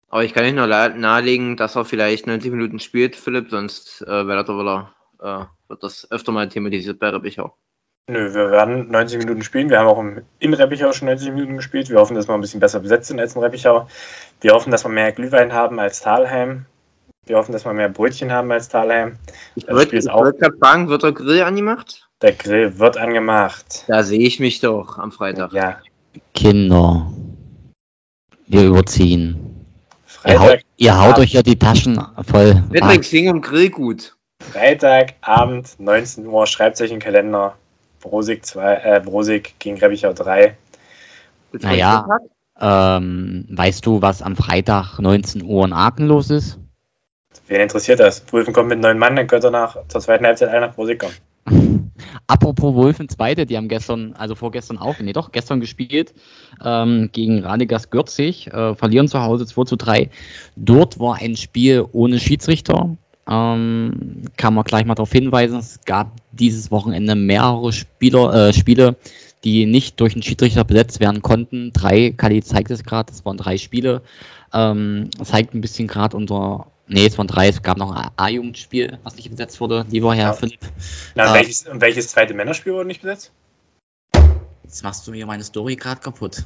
Aber 0.09 0.25
ich 0.25 0.33
kann 0.35 0.45
nicht 0.45 0.55
nur 0.57 0.67
nahelegen, 0.67 1.57
dass 1.57 1.77
er 1.77 1.85
vielleicht 1.85 2.27
90 2.27 2.51
Minuten 2.51 2.79
spielt, 2.81 3.17
Philipp, 3.17 3.51
sonst 3.51 4.03
äh, 4.03 4.27
wird, 4.27 4.49
er, 4.49 4.57
wird, 4.57 4.67
er, 4.67 4.95
äh, 5.23 5.45
wird 5.69 5.83
das 5.83 6.11
öfter 6.11 6.33
mal 6.33 6.49
thematisiert 6.49 6.99
bei 6.99 7.09
Reppichau. 7.11 7.55
Nö, 8.11 8.35
wir 8.35 8.51
werden 8.51 8.91
90 8.91 9.19
Minuten 9.19 9.43
spielen. 9.43 9.71
Wir 9.71 9.79
haben 9.79 9.87
auch 9.89 9.99
im- 9.99 10.23
in 10.39 10.53
Reppichau 10.53 10.93
schon 10.93 11.07
90 11.09 11.31
Minuten 11.33 11.57
gespielt. 11.57 11.89
Wir 11.89 11.99
hoffen, 11.99 12.15
dass 12.15 12.29
wir 12.29 12.35
ein 12.35 12.41
bisschen 12.43 12.61
besser 12.61 12.81
besetzt 12.81 13.09
sind 13.09 13.19
als 13.19 13.35
in 13.35 13.43
Reppichau. 13.43 13.89
Wir 14.43 14.53
hoffen, 14.53 14.71
dass 14.71 14.85
wir 14.85 14.91
mehr 14.91 15.13
Glühwein 15.13 15.53
haben 15.53 15.79
als 15.81 16.01
Talheim. 16.01 16.67
Wir 17.27 17.37
hoffen, 17.39 17.53
dass 17.53 17.65
wir 17.65 17.73
mehr 17.73 17.89
Brötchen 17.89 18.31
haben 18.31 18.53
als 18.53 18.69
Talheim. 18.69 19.17
Ich 19.55 19.67
wollte 19.69 19.99
gerade 20.03 20.59
fragen, 20.59 20.89
wird 20.89 21.03
der 21.03 21.13
Grill 21.13 21.43
angemacht? 21.43 22.07
Der 22.21 22.33
Grill 22.33 22.79
wird 22.79 22.99
angemacht. 22.99 23.85
Da 23.89 24.03
sehe 24.03 24.21
ich 24.27 24.39
mich 24.39 24.61
doch 24.61 24.99
am 24.99 25.11
Freitag. 25.11 25.53
Ja, 25.55 25.79
Kinder, 26.35 27.11
wir 28.47 28.67
überziehen. 28.67 29.65
Ihr 30.27 30.39
haut, 30.39 30.49
Freitag, 30.49 30.65
ihr 30.77 30.99
haut 31.01 31.19
euch 31.19 31.33
ja 31.33 31.43
die 31.43 31.59
Taschen 31.59 32.01
voll. 32.27 32.63
Patrick, 32.79 33.05
sing 33.05 33.31
um 33.31 33.41
Grill 33.41 33.71
gut. 33.71 34.14
Freitagabend, 34.53 35.79
19 35.79 36.27
Uhr, 36.27 36.47
schreibt 36.47 36.81
euch 36.81 36.91
in 36.91 36.97
den 36.97 37.03
Kalender. 37.03 37.57
Brosig, 38.01 38.45
2, 38.45 38.75
äh, 38.75 39.01
Brosig 39.01 39.55
gegen 39.59 39.79
Reppichau 39.79 40.13
3. 40.13 40.57
Willst 41.51 41.67
Naja. 41.67 42.07
Ähm, 42.61 43.47
weißt 43.51 43.85
du, 43.85 44.01
was 44.01 44.23
am 44.23 44.37
Freitag 44.37 44.99
19 44.99 45.43
Uhr 45.43 45.65
in 45.65 45.73
Aachen 45.73 46.07
los 46.07 46.31
ist? 46.31 46.59
Wen 47.49 47.61
interessiert 47.61 48.01
das? 48.01 48.21
Prüfen 48.21 48.55
kommt 48.55 48.69
mit 48.69 48.81
neun 48.81 48.99
Mann, 48.99 49.17
dann 49.17 49.27
könnt 49.27 49.45
ihr 49.45 49.51
nach, 49.51 49.77
zur 49.89 50.01
zweiten 50.01 50.25
Halbzeit 50.25 50.51
alle 50.51 50.61
nach 50.61 50.75
Brosig 50.75 51.01
kommen. 51.01 51.15
Apropos 52.27 52.75
Wolfen 52.75 53.09
Zweite, 53.09 53.45
die 53.45 53.57
haben 53.57 53.69
gestern, 53.69 54.15
also 54.15 54.35
vorgestern 54.35 54.79
auch, 54.79 54.99
nee 54.99 55.13
doch, 55.13 55.33
gestern 55.33 55.61
gespielt 55.61 56.15
ähm, 56.65 57.11
gegen 57.13 57.41
Radegast 57.41 57.91
Gürzig, 57.91 58.47
äh, 58.49 58.75
verlieren 58.75 59.09
zu 59.09 59.21
Hause 59.21 59.47
2 59.47 59.65
zu 59.65 59.77
3. 59.77 60.11
Dort 60.57 60.99
war 60.99 61.17
ein 61.17 61.37
Spiel 61.37 61.85
ohne 61.93 62.19
Schiedsrichter. 62.19 62.97
Ähm, 63.29 64.23
kann 64.37 64.53
man 64.55 64.65
gleich 64.65 64.85
mal 64.85 64.95
darauf 64.95 65.13
hinweisen, 65.13 65.59
es 65.59 65.81
gab 65.87 66.13
dieses 66.33 66.71
Wochenende 66.71 67.15
mehrere 67.15 67.73
Spieler, 67.73 68.49
äh, 68.49 68.53
Spiele, 68.53 68.97
die 69.45 69.67
nicht 69.67 70.01
durch 70.01 70.15
einen 70.15 70.23
Schiedsrichter 70.23 70.65
besetzt 70.65 71.01
werden 71.01 71.23
konnten. 71.23 71.73
Drei, 71.73 72.11
Kali 72.11 72.43
zeigt 72.43 72.71
es 72.71 72.85
gerade, 72.85 73.13
es 73.13 73.25
waren 73.25 73.37
drei 73.37 73.57
Spiele. 73.57 74.03
Ähm, 74.53 75.09
zeigt 75.23 75.55
ein 75.55 75.61
bisschen 75.61 75.87
gerade 75.89 76.17
unser, 76.17 76.67
nee, 76.87 77.07
es 77.07 77.17
waren 77.19 77.27
drei, 77.27 77.49
es 77.49 77.63
gab 77.63 77.79
noch 77.79 77.93
ein 77.95 78.11
A-Jugendspiel, 78.17 78.99
was 79.03 79.17
nicht 79.17 79.31
besetzt 79.31 79.61
wurde, 79.61 79.85
lieber 79.91 80.15
Herr 80.15 80.27
Ja. 80.29 80.33
Philipp. 80.35 80.61
Na, 81.15 81.25
Ah. 81.25 81.35
welches, 81.35 81.67
und 81.67 81.81
welches 81.81 82.09
zweite 82.09 82.35
Männerspiel 82.35 82.73
wurde 82.75 82.87
nicht 82.87 83.03
besetzt? 83.03 83.33
Jetzt 84.63 84.83
machst 84.83 85.07
du 85.07 85.11
mir 85.11 85.27
meine 85.27 85.45
Story 85.45 85.77
gerade 85.77 86.01
kaputt. 86.01 86.45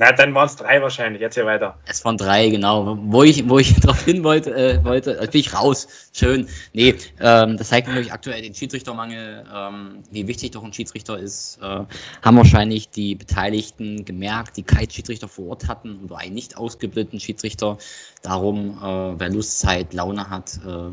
Na, 0.00 0.12
dann 0.12 0.34
waren 0.34 0.46
es 0.46 0.56
drei 0.56 0.80
wahrscheinlich. 0.80 1.20
Jetzt 1.20 1.34
hier 1.34 1.44
weiter. 1.44 1.78
Es 1.84 2.02
waren 2.06 2.16
drei, 2.16 2.48
genau. 2.48 2.96
Wo 3.02 3.22
ich, 3.22 3.46
wo 3.46 3.58
ich 3.58 3.74
drauf 3.80 4.02
hin 4.02 4.24
wollte, 4.24 4.50
äh, 4.54 4.82
wollte, 4.82 5.18
jetzt 5.20 5.32
bin 5.32 5.42
ich 5.42 5.52
raus. 5.52 5.88
Schön. 6.14 6.48
Nee, 6.72 6.94
ähm, 7.20 7.58
das 7.58 7.68
zeigt 7.68 7.86
natürlich 7.86 8.10
aktuell 8.10 8.40
den 8.40 8.54
Schiedsrichtermangel, 8.54 9.44
ähm, 9.54 10.02
wie 10.10 10.26
wichtig 10.26 10.52
doch 10.52 10.64
ein 10.64 10.72
Schiedsrichter 10.72 11.18
ist. 11.18 11.58
Äh, 11.60 11.84
haben 12.22 12.36
wahrscheinlich 12.38 12.88
die 12.88 13.14
Beteiligten 13.14 14.06
gemerkt, 14.06 14.56
die 14.56 14.62
keinen 14.62 14.88
Schiedsrichter 14.88 15.28
vor 15.28 15.48
Ort 15.48 15.68
hatten 15.68 16.00
oder 16.02 16.16
einen 16.16 16.32
nicht 16.32 16.56
ausgebildeten 16.56 17.20
Schiedsrichter. 17.20 17.76
Darum, 18.22 18.78
äh, 18.78 19.20
wer 19.20 19.28
Lust, 19.28 19.60
Zeit, 19.60 19.92
Laune 19.92 20.30
hat, 20.30 20.60
äh, 20.66 20.90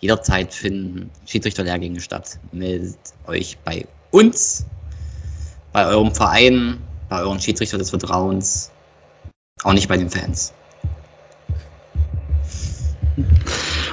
jederzeit 0.00 0.52
finden 0.52 1.10
Schiedsrichterlehrgänge 1.24 1.98
statt. 1.98 2.38
Meldet 2.52 2.98
euch 3.26 3.56
bei 3.64 3.86
uns, 4.10 4.66
bei 5.72 5.86
eurem 5.86 6.14
Verein, 6.14 6.82
bei 7.14 7.22
euren 7.22 7.38
Schiedsrichter 7.38 7.78
des 7.78 7.90
Vertrauens, 7.90 8.72
auch 9.62 9.72
nicht 9.72 9.88
bei 9.88 9.96
den 9.96 10.10
Fans. 10.10 10.52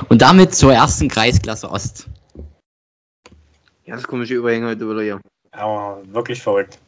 Und 0.10 0.24
damit 0.24 0.56
zur 0.56 0.74
ersten 0.74 1.08
Kreisklasse 1.08 1.70
Ost. 1.70 2.08
Ganz 3.86 4.08
komische 4.08 4.34
Überhänge 4.34 4.70
heute 4.70 4.90
wieder 4.90 5.04
hier. 5.04 5.22
Aber 5.52 6.02
wirklich 6.06 6.42
verrückt. 6.42 6.80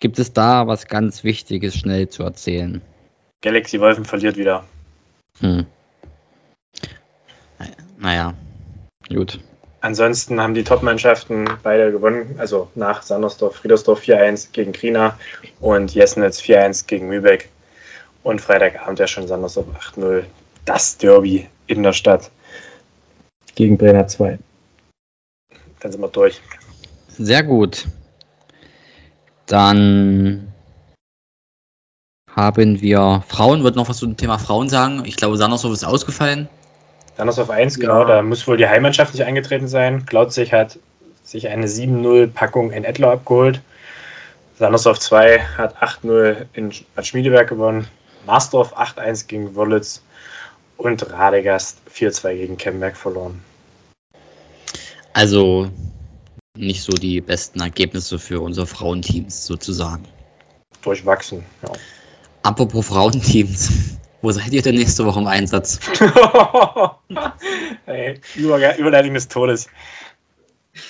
Gibt 0.00 0.18
es 0.18 0.32
da 0.34 0.66
was 0.66 0.88
ganz 0.88 1.24
Wichtiges 1.24 1.74
schnell 1.74 2.08
zu 2.10 2.22
erzählen? 2.22 2.82
Galaxy 3.40 3.80
Wolfen 3.80 4.04
verliert 4.04 4.36
wieder. 4.36 4.64
Hm. 5.38 5.64
Naja, 7.98 8.34
gut. 9.08 9.40
Ansonsten 9.82 10.40
haben 10.40 10.52
die 10.52 10.64
Top-Mannschaften 10.64 11.48
beide 11.62 11.90
gewonnen. 11.90 12.34
Also 12.38 12.68
nach 12.74 13.02
Sandersdorf, 13.02 13.56
Friedersdorf 13.56 14.02
4-1 14.02 14.48
gegen 14.52 14.72
Krina 14.72 15.18
und 15.60 15.94
Jesnitz 15.94 16.40
4-1 16.40 16.86
gegen 16.86 17.08
Mübeck. 17.08 17.48
Und 18.22 18.40
Freitagabend 18.40 18.98
ja 18.98 19.06
schon 19.06 19.26
Sandersdorf 19.26 19.66
8-0. 19.96 20.24
Das 20.66 20.98
Derby 20.98 21.48
in 21.66 21.82
der 21.82 21.94
Stadt 21.94 22.30
gegen 23.54 23.78
Brenner 23.78 24.06
2. 24.06 24.38
Dann 25.80 25.92
sind 25.92 26.00
wir 26.00 26.08
durch. 26.08 26.40
Sehr 27.08 27.42
gut. 27.42 27.86
Dann 29.46 30.52
haben 32.36 32.80
wir 32.82 33.24
Frauen. 33.26 33.64
Wird 33.64 33.76
noch 33.76 33.88
was 33.88 33.96
zum 33.96 34.16
Thema 34.16 34.38
Frauen 34.38 34.68
sagen? 34.68 35.04
Ich 35.06 35.16
glaube, 35.16 35.38
Sandersdorf 35.38 35.72
ist 35.72 35.84
ausgefallen. 35.84 36.48
Sandersdorf 37.20 37.50
1, 37.50 37.76
Ja. 37.76 37.80
genau, 37.82 38.04
da 38.06 38.22
muss 38.22 38.48
wohl 38.48 38.56
die 38.56 38.66
Heimmannschaft 38.66 39.12
nicht 39.12 39.24
eingetreten 39.24 39.68
sein. 39.68 40.06
Klautzig 40.06 40.54
hat 40.54 40.78
sich 41.22 41.48
eine 41.48 41.66
7-0-Packung 41.66 42.70
in 42.70 42.82
Ettler 42.82 43.10
abgeholt. 43.10 43.60
Sandersdorf 44.58 45.00
2 45.00 45.38
hat 45.38 45.76
8-0 45.82 46.46
in 46.54 46.72
Bad 46.94 47.06
Schmiedeberg 47.06 47.46
gewonnen. 47.46 47.86
Marsdorf 48.24 48.74
8-1 48.74 49.26
gegen 49.26 49.54
Wörlitz 49.54 50.02
und 50.78 51.10
Radegast 51.12 51.76
4-2 51.94 52.34
gegen 52.36 52.56
Kemberg 52.56 52.96
verloren. 52.96 53.42
Also 55.12 55.68
nicht 56.56 56.82
so 56.82 56.92
die 56.92 57.20
besten 57.20 57.60
Ergebnisse 57.60 58.18
für 58.18 58.40
unsere 58.40 58.66
Frauenteams 58.66 59.44
sozusagen. 59.44 60.04
Durchwachsen. 60.80 61.44
Ja. 61.64 61.72
Apropos 62.44 62.86
Frauenteams. 62.86 63.98
Wo 64.22 64.30
seid 64.30 64.52
ihr 64.52 64.62
denn 64.62 64.74
nächste 64.74 65.04
Woche 65.06 65.20
im 65.20 65.26
Einsatz? 65.26 65.80
hey, 67.86 68.20
Über 68.36 68.76
Überleitung 68.76 69.14
des 69.14 69.28
Todes. 69.28 69.68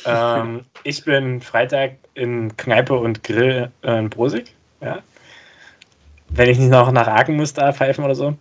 Ähm, 0.05 0.65
ich 0.85 1.05
bin 1.05 1.41
Freitag 1.41 1.93
in 2.15 2.57
Kneipe 2.57 2.95
und 2.99 3.23
Grill 3.23 3.71
äh, 3.83 3.99
in 3.99 4.11
Brosig. 4.11 4.55
Ja. 4.81 5.01
Wenn 6.29 6.49
ich 6.49 6.59
nicht 6.59 6.71
noch 6.71 6.91
nach 6.93 7.07
Aachen 7.07 7.37
muss, 7.37 7.53
da 7.53 7.73
pfeifen 7.73 8.05
oder 8.05 8.15
so. 8.15 8.37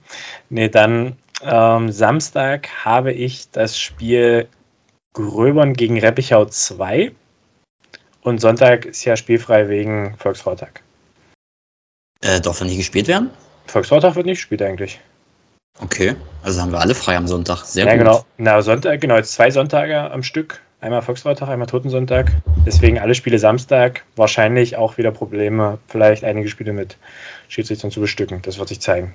Nee, 0.50 0.70
dann 0.70 1.18
ähm, 1.42 1.92
Samstag 1.92 2.70
habe 2.84 3.12
ich 3.12 3.50
das 3.52 3.80
Spiel 3.80 4.48
Gröbern 5.14 5.74
gegen 5.74 6.00
Reppichau 6.00 6.46
2. 6.46 7.12
Und 8.22 8.42
Sonntag 8.42 8.86
ist 8.86 9.06
ja 9.06 9.16
spielfrei 9.16 9.70
wegen 9.70 10.16
Volksfrautag. 10.18 10.82
Äh, 12.22 12.42
darf 12.42 12.60
er 12.60 12.66
nicht 12.66 12.78
gespielt 12.78 13.08
werden? 13.08 13.30
Volksfrautag 13.70 14.16
wird 14.16 14.26
nicht 14.26 14.40
gespielt 14.40 14.62
eigentlich. 14.62 15.00
Okay, 15.82 16.16
also 16.44 16.62
haben 16.62 16.72
wir 16.72 16.80
alle 16.80 16.96
frei 16.96 17.16
am 17.16 17.28
Sonntag. 17.28 17.64
Sehr 17.64 17.86
ja, 17.86 17.92
gut. 17.94 18.00
genau. 18.00 18.26
Na, 18.38 18.62
Sonntag, 18.62 19.00
genau, 19.00 19.16
jetzt 19.16 19.34
zwei 19.34 19.50
Sonntage 19.50 20.12
am 20.12 20.24
Stück. 20.24 20.62
Einmal 20.82 21.02
Volksfreitag, 21.02 21.50
einmal 21.50 21.68
Totensonntag. 21.68 22.32
Deswegen 22.66 23.00
alle 23.00 23.14
Spiele 23.14 23.38
Samstag. 23.38 24.04
Wahrscheinlich 24.16 24.78
auch 24.78 24.98
wieder 24.98 25.12
Probleme, 25.12 25.78
vielleicht 25.88 26.24
einige 26.24 26.48
Spiele 26.48 26.72
mit 26.72 26.98
Schiedsrichtern 27.50 27.92
zu 27.92 28.00
bestücken. 28.00 28.42
Das 28.44 28.60
wird 28.60 28.70
sich 28.70 28.80
zeigen. 28.80 29.14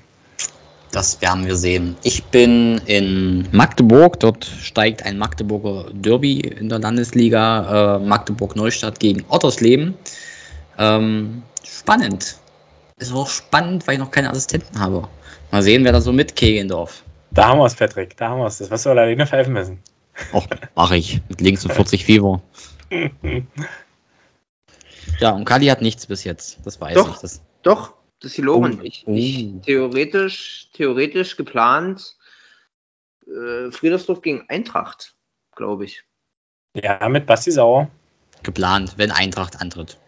Das 0.92 1.20
werden 1.22 1.46
wir 1.46 1.56
sehen. 1.56 1.96
Ich 2.02 2.22
bin 2.24 2.80
in 2.86 3.48
Magdeburg. 3.50 4.20
Dort 4.20 4.44
steigt 4.44 5.04
ein 5.04 5.18
Magdeburger 5.18 5.90
Derby 5.92 6.40
in 6.40 6.68
der 6.68 6.78
Landesliga. 6.78 7.96
Äh, 7.96 8.06
Magdeburg-Neustadt 8.06 9.00
gegen 9.00 9.24
Ottersleben. 9.28 9.94
Ähm, 10.78 11.42
spannend. 11.64 12.36
Ist 12.96 13.12
auch 13.12 13.28
spannend, 13.28 13.86
weil 13.86 13.94
ich 13.94 14.00
noch 14.00 14.10
keine 14.10 14.30
Assistenten 14.30 14.78
habe. 14.78 15.08
Mal 15.50 15.62
sehen, 15.62 15.84
wer 15.84 15.92
da 15.92 16.00
so 16.00 16.12
mitkegeln 16.12 16.68
darf. 16.68 17.02
Da 17.32 17.48
haben 17.48 17.58
wir 17.58 17.66
es, 17.66 17.74
Patrick. 17.74 18.16
Da 18.16 18.28
haben 18.30 18.38
wir 18.40 18.46
es. 18.46 18.58
Das 18.58 18.70
wirst 18.70 18.86
du 18.86 18.90
alleine 18.90 19.26
pfeifen 19.26 19.52
müssen. 19.52 19.80
Och, 20.32 20.46
mache 20.76 20.96
ich. 20.96 21.20
Mit 21.28 21.40
links 21.40 21.64
und 21.64 21.72
40 21.72 22.04
Fieber. 22.04 22.40
Ja, 25.20 25.30
und 25.30 25.44
Kali 25.44 25.66
hat 25.66 25.80
nichts 25.82 26.06
bis 26.06 26.24
jetzt. 26.24 26.58
Das 26.64 26.80
weiß 26.80 26.94
Doch. 26.94 27.14
ich. 27.14 27.20
Das, 27.20 27.42
Doch, 27.62 27.94
das 28.20 28.32
ist 28.32 28.36
gelogen. 28.36 28.78
Oh. 28.80 28.84
Ich, 28.84 29.06
ich 29.06 29.46
Oh. 29.54 29.60
theoretisch, 29.64 30.68
theoretisch 30.72 31.36
geplant 31.36 32.16
äh, 33.26 33.70
Friedersdorf 33.70 34.22
gegen 34.22 34.44
Eintracht, 34.48 35.14
glaube 35.54 35.84
ich. 35.84 36.02
Ja, 36.74 37.08
mit 37.08 37.26
Basti 37.26 37.52
Sauer. 37.52 37.88
geplant, 38.42 38.94
wenn 38.96 39.10
Eintracht 39.12 39.60
antritt. 39.60 39.98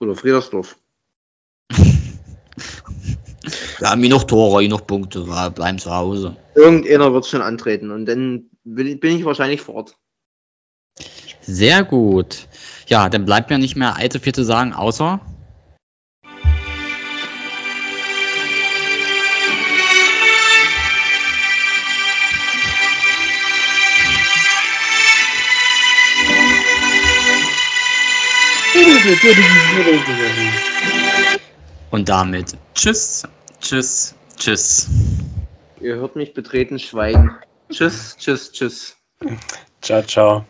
Oder 0.00 0.14
Friedersdorf. 0.14 0.76
Wir 3.78 3.90
haben 3.90 4.02
genug 4.02 4.26
Tore, 4.26 4.62
genug 4.62 4.86
Punkte. 4.86 5.26
Wir 5.26 5.50
bleiben 5.50 5.78
zu 5.78 5.94
Hause. 5.94 6.36
Irgendeiner 6.54 7.12
wird 7.12 7.26
schon 7.26 7.42
antreten 7.42 7.90
und 7.90 8.06
dann 8.06 8.44
will, 8.64 8.96
bin 8.96 9.18
ich 9.18 9.24
wahrscheinlich 9.24 9.60
fort. 9.60 9.96
Sehr 11.42 11.84
gut. 11.84 12.48
Ja, 12.86 13.08
dann 13.08 13.24
bleibt 13.24 13.50
mir 13.50 13.58
nicht 13.58 13.76
mehr 13.76 13.96
allzu 13.96 14.18
viel 14.18 14.34
zu 14.34 14.44
sagen, 14.44 14.72
außer. 14.72 15.20
Und 31.94 32.08
damit 32.08 32.56
tschüss, 32.74 33.22
tschüss, 33.60 34.16
tschüss. 34.36 34.88
Ihr 35.80 35.94
hört 35.94 36.16
mich 36.16 36.34
betreten 36.34 36.76
schweigen. 36.80 37.30
Tschüss, 37.70 38.16
tschüss, 38.18 38.50
tschüss. 38.50 38.96
Ciao, 39.80 40.02
ciao. 40.02 40.44